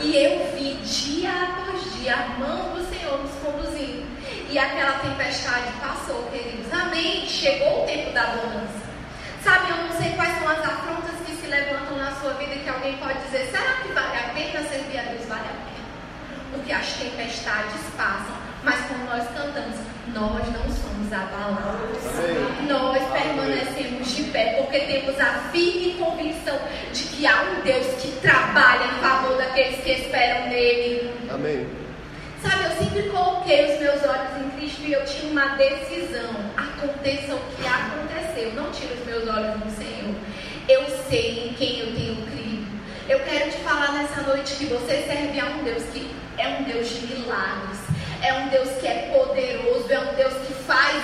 [0.00, 4.04] E eu vi dia após dia a mão do Senhor nos conduzindo.
[4.50, 6.72] E aquela tempestade passou, queridos.
[6.72, 7.24] Amém.
[7.26, 8.84] Chegou o tempo da bonança.
[9.44, 12.68] Sabe, eu não sei quais são as afrontas que se levantam na sua vida que
[12.68, 15.26] alguém pode dizer, será que vale a pena servir a Deus?
[15.26, 15.84] Vale a pena.
[16.50, 19.76] Porque as tempestades passam, mas como nós cantamos,
[20.14, 22.06] nós não somos abalados.
[22.18, 22.43] Amém.
[24.04, 26.58] De pé, porque temos a firme convicção
[26.92, 31.10] de que há um Deus que trabalha em favor daqueles que esperam nele.
[31.30, 31.66] Amém.
[32.42, 36.30] Sabe, eu sempre coloquei os meus olhos em Cristo e eu tinha uma decisão.
[36.54, 40.14] Aconteça o que aconteceu, não tiro os meus olhos do Senhor.
[40.68, 42.66] Eu sei em quem eu tenho crido.
[43.08, 46.62] Eu quero te falar nessa noite que você serve a um Deus que é um
[46.64, 47.78] Deus de milagres.
[48.22, 50.94] É um Deus que é poderoso, é um Deus que faz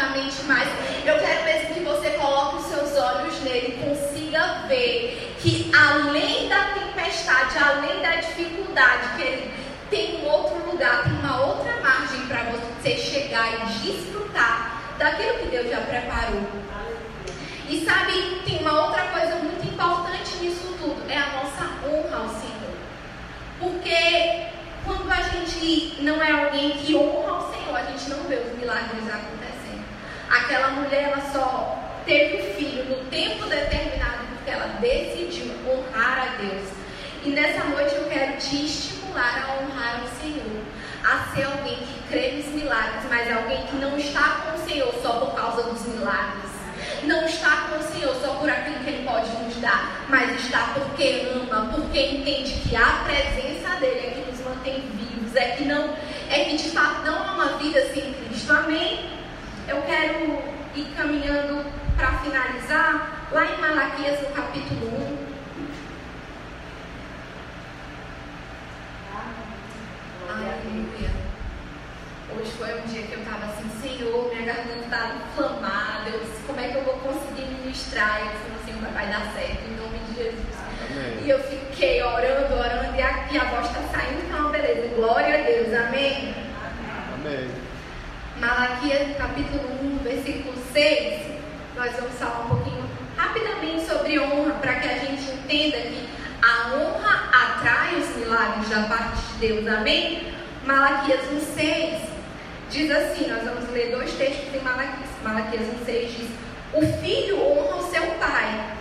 [0.00, 0.68] infinitamente mais.
[1.04, 6.48] Eu quero mesmo que você coloque os seus olhos nele e consiga ver que além
[6.48, 9.54] da tempestade, além da dificuldade, que ele
[9.90, 15.46] tem um outro lugar, tem uma outra margem para você chegar e desfrutar daquilo que
[15.46, 16.42] Deus já preparou.
[17.68, 22.28] E sabe, tem uma outra coisa muito importante nisso tudo, é a nossa honra ao
[22.28, 22.74] Senhor.
[23.60, 24.48] Porque
[24.84, 28.58] quando a gente não é alguém que honra ao Senhor, a gente não vê os
[28.58, 29.39] milagres acontecendo.
[30.30, 31.76] Aquela mulher, ela só
[32.06, 36.68] teve o filho no tempo determinado porque ela decidiu honrar a Deus.
[37.24, 40.62] E nessa noite eu quero te estimular a honrar o Senhor,
[41.04, 44.94] a ser alguém que crê nos milagres, mas alguém que não está com o Senhor
[45.02, 46.50] só por causa dos milagres.
[47.02, 50.74] Não está com o Senhor só por aquilo que Ele pode nos dar, mas está
[50.74, 55.64] porque ama, porque entende que a presença dele é que nos mantém vivos, é que
[55.64, 55.94] não,
[56.30, 58.52] é que de fato não há uma vida sem Cristo.
[58.52, 59.19] Amém?
[59.70, 60.42] Eu quero
[60.74, 61.64] ir caminhando
[61.96, 65.30] para finalizar, lá em Malaquias, no capítulo 1.
[70.28, 71.10] Aleluia.
[72.36, 76.10] Hoje foi um dia que eu estava assim, Senhor, minha garganta está inflamada.
[76.10, 78.22] Eu disse, como é que eu vou conseguir ministrar?
[78.22, 80.46] Eu disse, assim, vai dar certo, em nome de Jesus.
[80.90, 81.24] Amém.
[81.24, 84.96] E eu fiquei orando, orando, e a, e a voz está saindo, então, beleza.
[84.96, 86.34] Glória a Deus, amém?
[87.14, 87.59] Amém.
[88.40, 91.26] Malaquias, capítulo 1, versículo 6.
[91.76, 96.08] Nós vamos falar um pouquinho rapidamente sobre honra, para que a gente entenda que
[96.40, 100.32] a honra atrai os milagres da parte de Deus, amém?
[100.64, 101.98] Malaquias 1,6
[102.70, 105.10] diz assim: nós vamos ler dois textos em Malaquias.
[105.22, 106.30] Malaquias 1,6 diz:
[106.72, 108.74] O filho honra o seu pai,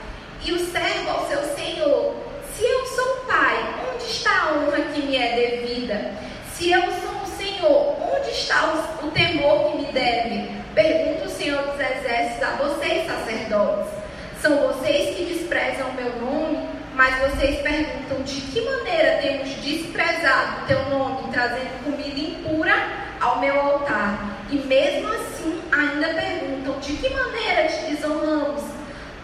[0.46, 2.16] e o servo ao seu senhor.
[2.56, 6.14] Se eu sou pai, onde está a honra que me é devida?
[6.54, 7.99] Se eu sou o Senhor,
[8.30, 10.50] onde está o, o temor que me deve?
[10.76, 13.92] Pergunta o Senhor dos Exércitos a vocês, sacerdotes.
[14.40, 16.70] São vocês que desprezam o meu nome?
[16.94, 22.76] Mas vocês perguntam de que maneira temos desprezado o teu nome, trazendo comida impura
[23.20, 24.38] ao meu altar.
[24.52, 28.64] E mesmo assim ainda perguntam de que maneira te desonramos,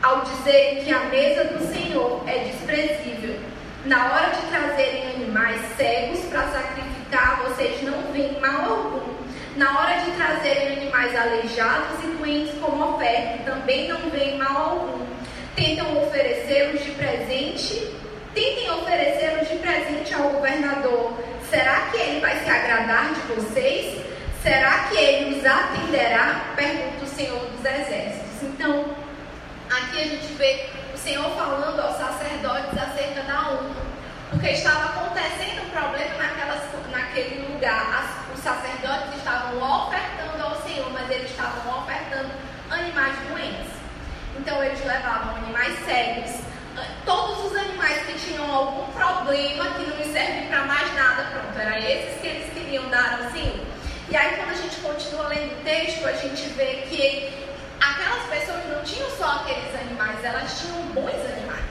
[0.02, 3.40] ao dizerem que a mesa do Senhor é desprezível.
[3.86, 6.95] Na hora de trazerem animais cegos para sacrificar,
[7.48, 9.16] vocês não veem mal algum.
[9.56, 15.06] Na hora de trazerem animais aleijados e doentes como oferta, também não veem mal algum
[15.56, 17.96] tentam oferecê-los de presente,
[18.34, 21.14] tentem oferecê-los de presente ao governador.
[21.50, 24.06] Será que ele vai se agradar de vocês?
[24.44, 26.54] Será que ele os atenderá?
[26.56, 28.44] Pergunta o Senhor dos Exércitos.
[28.44, 28.86] Então,
[29.72, 33.95] aqui a gente vê o Senhor falando aos sacerdotes acerca da honra.
[34.30, 36.62] Porque estava acontecendo um problema naquelas,
[36.92, 42.32] naquelas lugar, as, os sacerdotes estavam ofertando ao Senhor, mas eles estavam ofertando
[42.70, 43.72] animais doentes.
[44.38, 46.42] Então eles levavam animais cegos,
[47.06, 51.58] todos os animais que tinham algum problema, que não me serve para mais nada, pronto,
[51.58, 53.66] era esses que eles queriam dar ao Senhor.
[54.10, 57.48] E aí quando a gente continua lendo o texto, a gente vê que
[57.80, 61.65] aquelas pessoas não tinham só aqueles animais, elas tinham bons animais.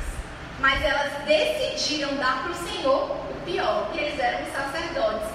[0.61, 5.29] Mas elas decidiram dar para o Senhor o pior, que eles eram sacerdotes.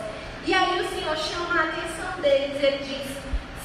[0.46, 3.08] E aí o Senhor chama a atenção deles, ele diz: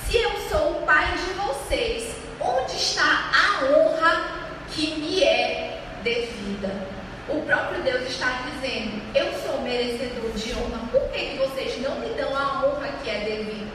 [0.07, 4.27] Se eu sou o pai de vocês, onde está a honra
[4.71, 6.95] que me é devida?
[7.29, 12.01] O próprio Deus está dizendo: Eu sou merecedor de honra, por que, que vocês não
[12.01, 13.73] me dão a honra que é devida?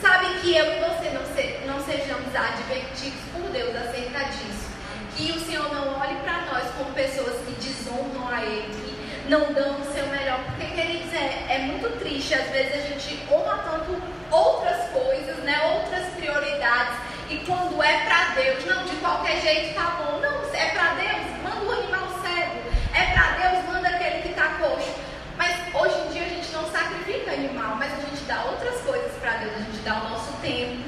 [0.00, 4.71] Sabe que eu e você não, se, não sejamos advertidos por Deus acerca disso.
[5.16, 9.52] Que o Senhor não olhe para nós como pessoas que desonram a Ele, que não
[9.52, 10.40] dão o seu melhor.
[10.46, 12.34] Porque, queridos, é, é muito triste.
[12.34, 16.96] Às vezes a gente honra tanto outras coisas, né, outras prioridades.
[17.28, 20.18] E quando é para Deus, não, de qualquer jeito tá bom.
[20.20, 22.58] Não, é para Deus, manda o animal cego.
[22.94, 24.94] É para Deus, manda aquele que está coxo.
[25.36, 29.12] Mas hoje em dia a gente não sacrifica animal, mas a gente dá outras coisas
[29.20, 30.82] para Deus, a gente dá o nosso tempo.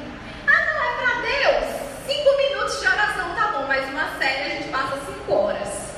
[0.47, 1.85] Ah, não, é para Deus.
[2.07, 2.87] Cinco minutos de
[3.75, 5.97] mas uma série a gente passa cinco horas.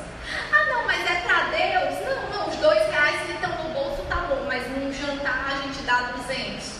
[0.51, 2.09] Ah, não, mas é para Deus?
[2.09, 5.62] Não, não, os dois reais que estão no bolso tá bom, mas num jantar a
[5.62, 6.77] gente dá 200.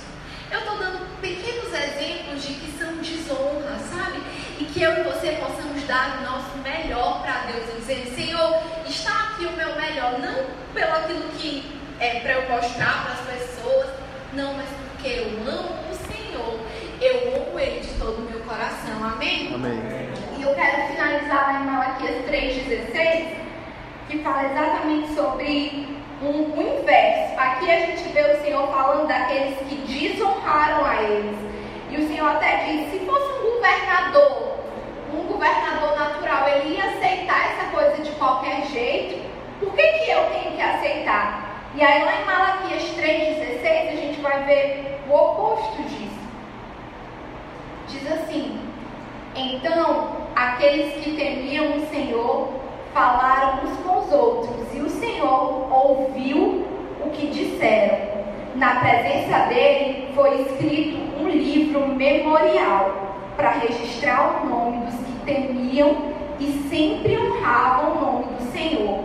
[0.51, 4.23] Eu estou dando pequenos exemplos de que são desonras, sabe?
[4.59, 9.33] E que eu e você possamos dar o nosso melhor para Deus, dizendo, Senhor, está
[9.33, 13.91] aqui o meu melhor, não pelo aquilo que é para eu mostrar para as pessoas,
[14.33, 16.59] não, mas porque eu amo o Senhor,
[17.03, 19.53] eu amo Ele de todo o meu coração, amém?
[19.53, 20.06] Amém.
[20.47, 23.35] Eu quero finalizar lá em Malaquias 3,16,
[24.09, 25.89] que fala exatamente sobre
[26.23, 27.35] um, um inverso.
[27.37, 31.37] Aqui a gente vê o Senhor falando daqueles que desonraram a eles.
[31.91, 34.59] E o Senhor até diz: se fosse um governador,
[35.13, 39.29] um governador natural, ele ia aceitar essa coisa de qualquer jeito,
[39.59, 41.65] por que, que eu tenho que aceitar?
[41.75, 46.21] E aí lá em Malaquias 3,16 a gente vai ver o oposto disso.
[47.89, 48.56] Diz assim:
[49.37, 52.49] Então aqueles que temiam o Senhor
[52.95, 56.65] falaram uns com os outros, e o Senhor ouviu
[57.05, 58.17] o que disseram.
[58.55, 65.95] Na presença dele foi escrito um livro memorial para registrar o nome dos que temiam
[66.41, 69.05] e sempre honravam o nome do Senhor.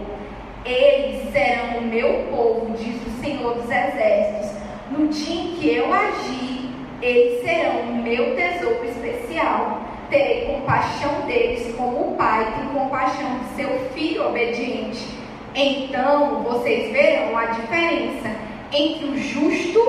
[0.63, 4.51] Eles serão o meu povo, diz o Senhor dos Exércitos.
[4.89, 6.69] No dia em que eu agir,
[7.01, 13.55] eles serão o meu tesouro especial terei compaixão deles como o pai tem compaixão de
[13.55, 15.07] seu filho obediente.
[15.55, 18.29] Então vocês verão a diferença
[18.73, 19.79] entre o justo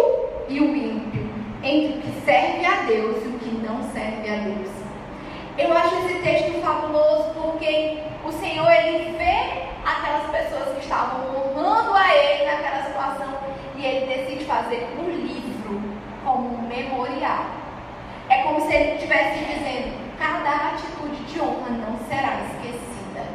[0.48, 1.28] e o ímpio,
[1.62, 4.70] entre o que serve a Deus e o que não serve a Deus.
[5.58, 11.94] Eu acho esse texto fabuloso porque o Senhor ele vê aquelas pessoas que estavam honrando
[11.94, 13.34] a Ele naquela situação
[13.76, 15.82] e Ele decide fazer um livro
[16.24, 17.44] como um memorial.
[18.28, 23.26] É como se Ele estivesse dizendo: cada atitude de honra não será esquecida.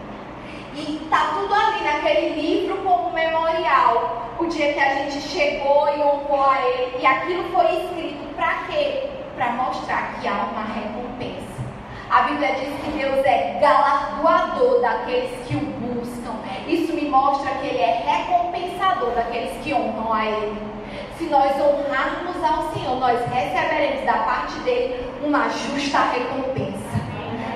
[0.73, 4.31] E está tudo ali naquele livro como memorial.
[4.39, 6.99] O dia que a gente chegou e honrou a ele.
[7.01, 9.09] E aquilo foi escrito para quê?
[9.35, 11.57] Para mostrar que há uma recompensa.
[12.09, 16.35] A Bíblia diz que Deus é galardoador daqueles que o buscam.
[16.67, 20.61] Isso me mostra que Ele é recompensador daqueles que honram a Ele.
[21.17, 26.66] Se nós honrarmos ao Senhor, nós receberemos da parte dele uma justa recompensa.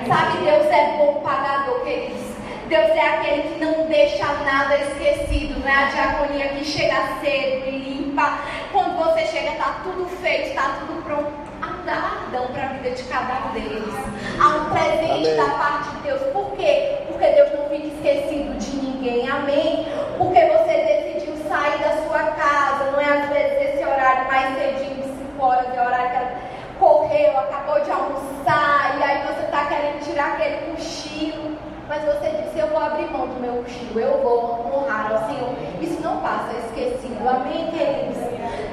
[0.06, 2.32] Sabe, Deus é bom pagador, queridos.
[2.66, 7.68] Deus é aquele que não deixa nada esquecido, não é a diaconia que chega cedo
[7.68, 8.38] e limpa.
[8.72, 11.30] Quando você chega, está tudo feito, está tudo pronto.
[11.60, 13.94] Há um galardão para a vida de cada um deles.
[14.40, 15.36] Há um presente Amém.
[15.36, 16.22] da parte de Deus.
[16.32, 16.98] Por quê?
[17.06, 19.28] Porque Deus não fica esquecido de ninguém.
[19.30, 19.86] Amém?
[20.18, 25.04] Porque você decidiu sair da sua casa, não é às vezes esse horário mais cedinho,
[25.36, 26.51] 5 horas, é horário que ela
[26.82, 31.56] correu, acabou de almoçar, e aí você está querendo tirar aquele cochilo.
[31.88, 35.54] Mas você disse, eu vou abrir mão do meu cochilo, eu vou honrar ao Senhor.
[35.80, 37.28] Isso não passa esquecido.
[37.28, 38.18] Amém, queridos?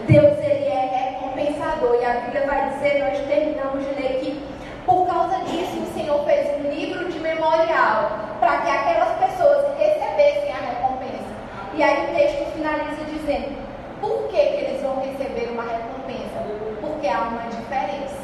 [0.08, 1.98] Deus, Ele é recompensador.
[2.02, 4.44] E a Bíblia vai dizer, nós terminamos de ler que
[4.86, 10.52] por causa disso o Senhor fez um livro de memorial para que aquelas pessoas recebessem
[10.52, 11.30] a recompensa.
[11.76, 13.69] E aí o texto finaliza dizendo,
[14.00, 16.40] por que, que eles vão receber uma recompensa?
[16.82, 18.16] Porque há uma diferença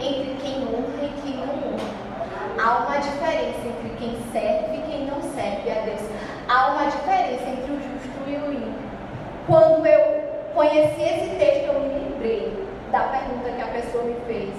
[0.00, 2.00] entre quem honra e quem não honra.
[2.62, 6.00] Há uma diferença entre quem serve e quem não serve a Deus.
[6.48, 8.90] Há uma diferença entre o justo e o ímpio.
[9.46, 10.22] Quando eu
[10.54, 14.54] conheci esse texto, eu me lembrei da pergunta que a pessoa me fez.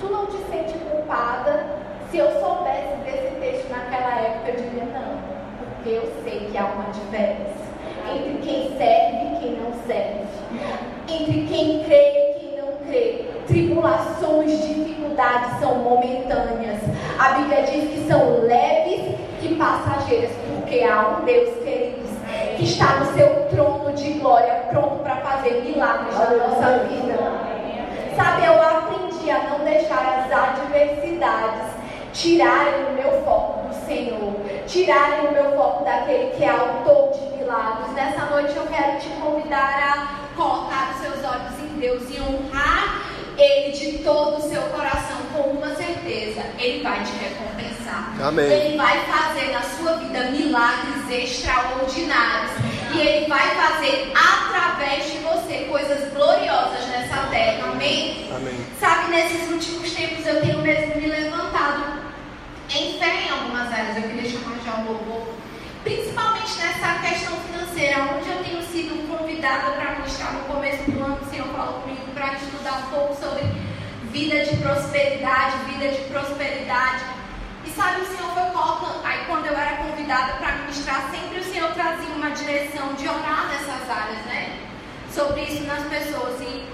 [0.00, 1.66] Tu não te sente culpada?
[2.10, 5.16] Se eu soubesse desse texto naquela época, eu diria não,
[5.58, 7.61] porque eu sei que há uma diferença
[8.10, 10.24] entre quem serve e quem não serve,
[11.08, 13.24] entre quem crê e quem não crê.
[13.46, 16.80] Tribulações, dificuldades são momentâneas.
[17.18, 22.10] A Bíblia diz que são leves e passageiras, porque há um Deus, queridos,
[22.56, 27.52] que está no seu trono de glória, pronto para fazer milagres na nossa vida.
[28.16, 31.82] Sabe, eu aprendi a não deixar as adversidades
[32.12, 34.34] tirarem o meu foco do Senhor,
[34.72, 37.92] tirarem o meu foco daquele que é autor de milagres.
[37.92, 43.04] Nessa noite eu quero te convidar a colocar os seus olhos em Deus e honrar
[43.36, 48.14] Ele de todo o seu coração, com uma certeza: Ele vai te recompensar.
[48.22, 48.46] Amém.
[48.46, 52.52] Ele vai fazer na sua vida milagres extraordinários.
[52.94, 57.72] E Ele vai fazer através de você coisas gloriosas nessa terra.
[57.72, 58.28] Amém?
[58.34, 58.66] Amém.
[58.80, 62.01] Sabe, nesses últimos tempos eu tenho mesmo me levantado
[62.74, 63.96] em fé em algumas áreas.
[63.96, 65.34] Eu queria chamar já o louvor.
[65.84, 71.18] Principalmente nessa questão financeira, onde eu tenho sido convidada para ministrar no começo do ano,
[71.20, 73.42] o Senhor falou comigo para estudar um pouco sobre
[74.12, 77.02] vida de prosperidade, vida de prosperidade.
[77.64, 81.44] E sabe, o Senhor foi colocando, aí quando eu era convidada para ministrar, sempre o
[81.44, 84.58] Senhor trazia uma direção de orar nessas áreas, né?
[85.12, 86.40] Sobre isso nas pessoas.
[86.40, 86.64] E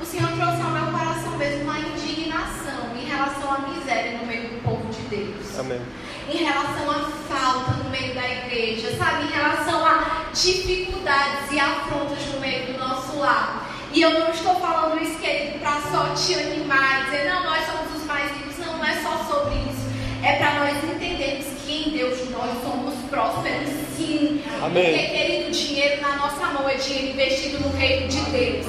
[0.00, 4.48] o Senhor trouxe ao meu coração mesmo uma indignação em relação à miséria no meio
[4.48, 5.58] do povo de Deus.
[5.58, 5.80] Amém.
[6.28, 9.24] Em relação à falta no meio da igreja, sabe?
[9.24, 13.68] Em relação a dificuldades e afrontas no meio do nosso lar.
[13.92, 17.64] E eu não estou falando isso, querido, para só te animar e dizer, não, nós
[17.66, 18.58] somos os mais ricos.
[18.58, 19.88] Não, não é só sobre isso.
[20.22, 24.42] É para nós entendermos que em Deus nós somos prósperos, sim.
[24.62, 24.84] Amém.
[24.84, 28.66] Porque, querido, dinheiro na nossa mão é dinheiro investido no reino de Deus.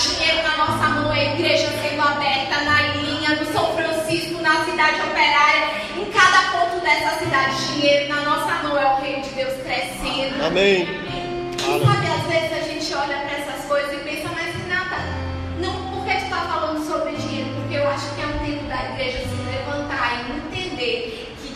[0.00, 5.00] Dinheiro na nossa mão é igreja sendo aberta na linha, no São Francisco, na cidade
[5.00, 7.72] operária, em cada ponto dessa cidade.
[7.74, 10.44] Dinheiro na nossa mão é o reino de Deus crescendo.
[10.44, 10.88] Amém.
[11.58, 14.96] E sabe, às vezes a gente olha para essas coisas e pensa, mas Renata,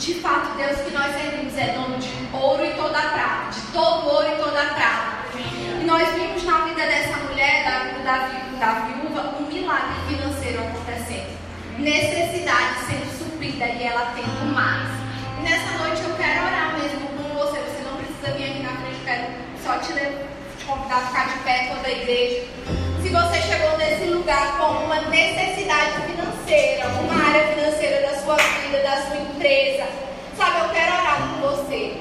[0.06, 4.06] de fato Deus que nós servimos é dono de ouro e toda prata, de todo
[4.06, 5.26] ouro e toda prata.
[5.34, 8.28] E nós vimos na vida dessa mulher, da, da,
[8.60, 11.36] da viúva, um milagre financeiro acontecendo.
[11.78, 14.88] Necessidade sendo suprida e ela tendo mais.
[15.40, 17.58] E nessa noite eu quero orar mesmo com você.
[17.58, 19.32] Você não precisa vir aqui na frente, eu quero
[19.64, 22.85] só te, te convidar a ficar de pé toda a igreja.
[23.06, 28.82] Se você chegou nesse lugar com uma necessidade financeira, uma área financeira da sua vida,
[28.82, 29.86] da sua empresa,
[30.36, 31.98] sabe, eu quero orar com você.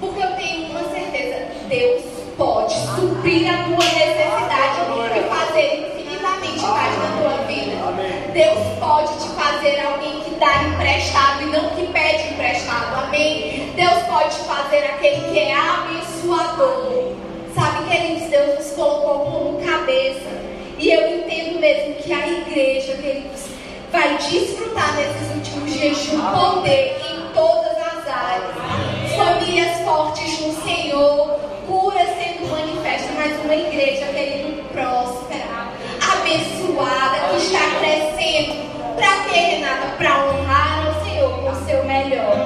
[0.00, 2.02] Porque eu tenho uma certeza, Deus
[2.36, 4.80] pode suprir a tua necessidade
[5.16, 8.32] e fazer infinitamente mais na tua vida.
[8.32, 13.04] Deus pode te fazer alguém que dá emprestado e não que pede emprestado.
[13.04, 13.72] Amém?
[13.76, 17.14] Deus pode te fazer aquele que é abençoador.
[17.54, 20.37] Sabe, queridos, Deus nos colocou como cabeça.
[20.78, 23.46] E eu entendo mesmo que a igreja, queridos,
[23.90, 29.16] vai desfrutar nesses últimos dias de um poder em todas as áreas.
[29.16, 35.68] Famílias fortes no Senhor, cura sendo manifesta, mas uma igreja, querido, próspera,
[36.12, 38.68] abençoada, que está crescendo.
[38.94, 39.96] Para quê, Renata?
[39.96, 42.36] Para honrar ao Senhor com o seu melhor.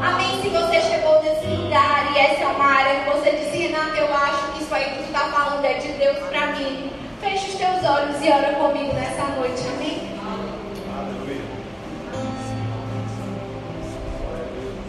[0.00, 0.40] Amém?
[0.40, 4.14] Se você chegou nesse lugar e essa é uma área que você disse, Renata, eu
[4.14, 7.01] acho que isso aí que tu está falando é de Deus para mim.
[7.22, 9.62] Feche os teus olhos e ora comigo nessa noite.
[9.76, 10.10] Amém?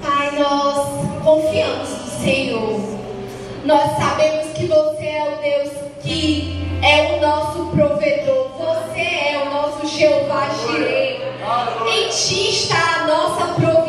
[0.01, 0.87] Pai, nós
[1.23, 2.79] confiamos no Senhor.
[3.63, 8.49] Nós sabemos que você é o Deus que é o nosso provedor.
[8.57, 11.21] Você é o nosso Jeová Jireh.
[11.87, 13.82] Em ti está a nossa provisão,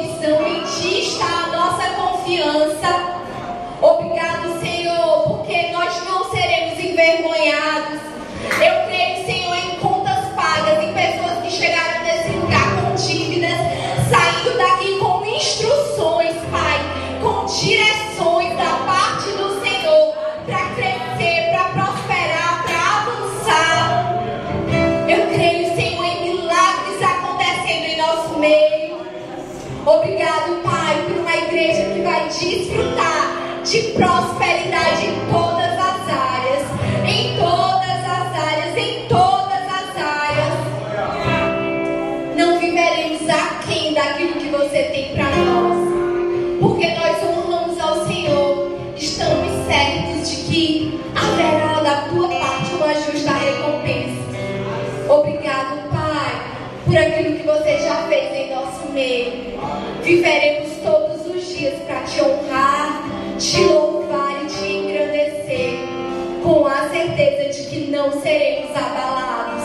[68.05, 69.65] não seremos abalados,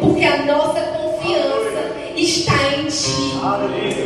[0.00, 3.40] porque a nossa confiança está em Ti.
[3.42, 3.97] Aleluia.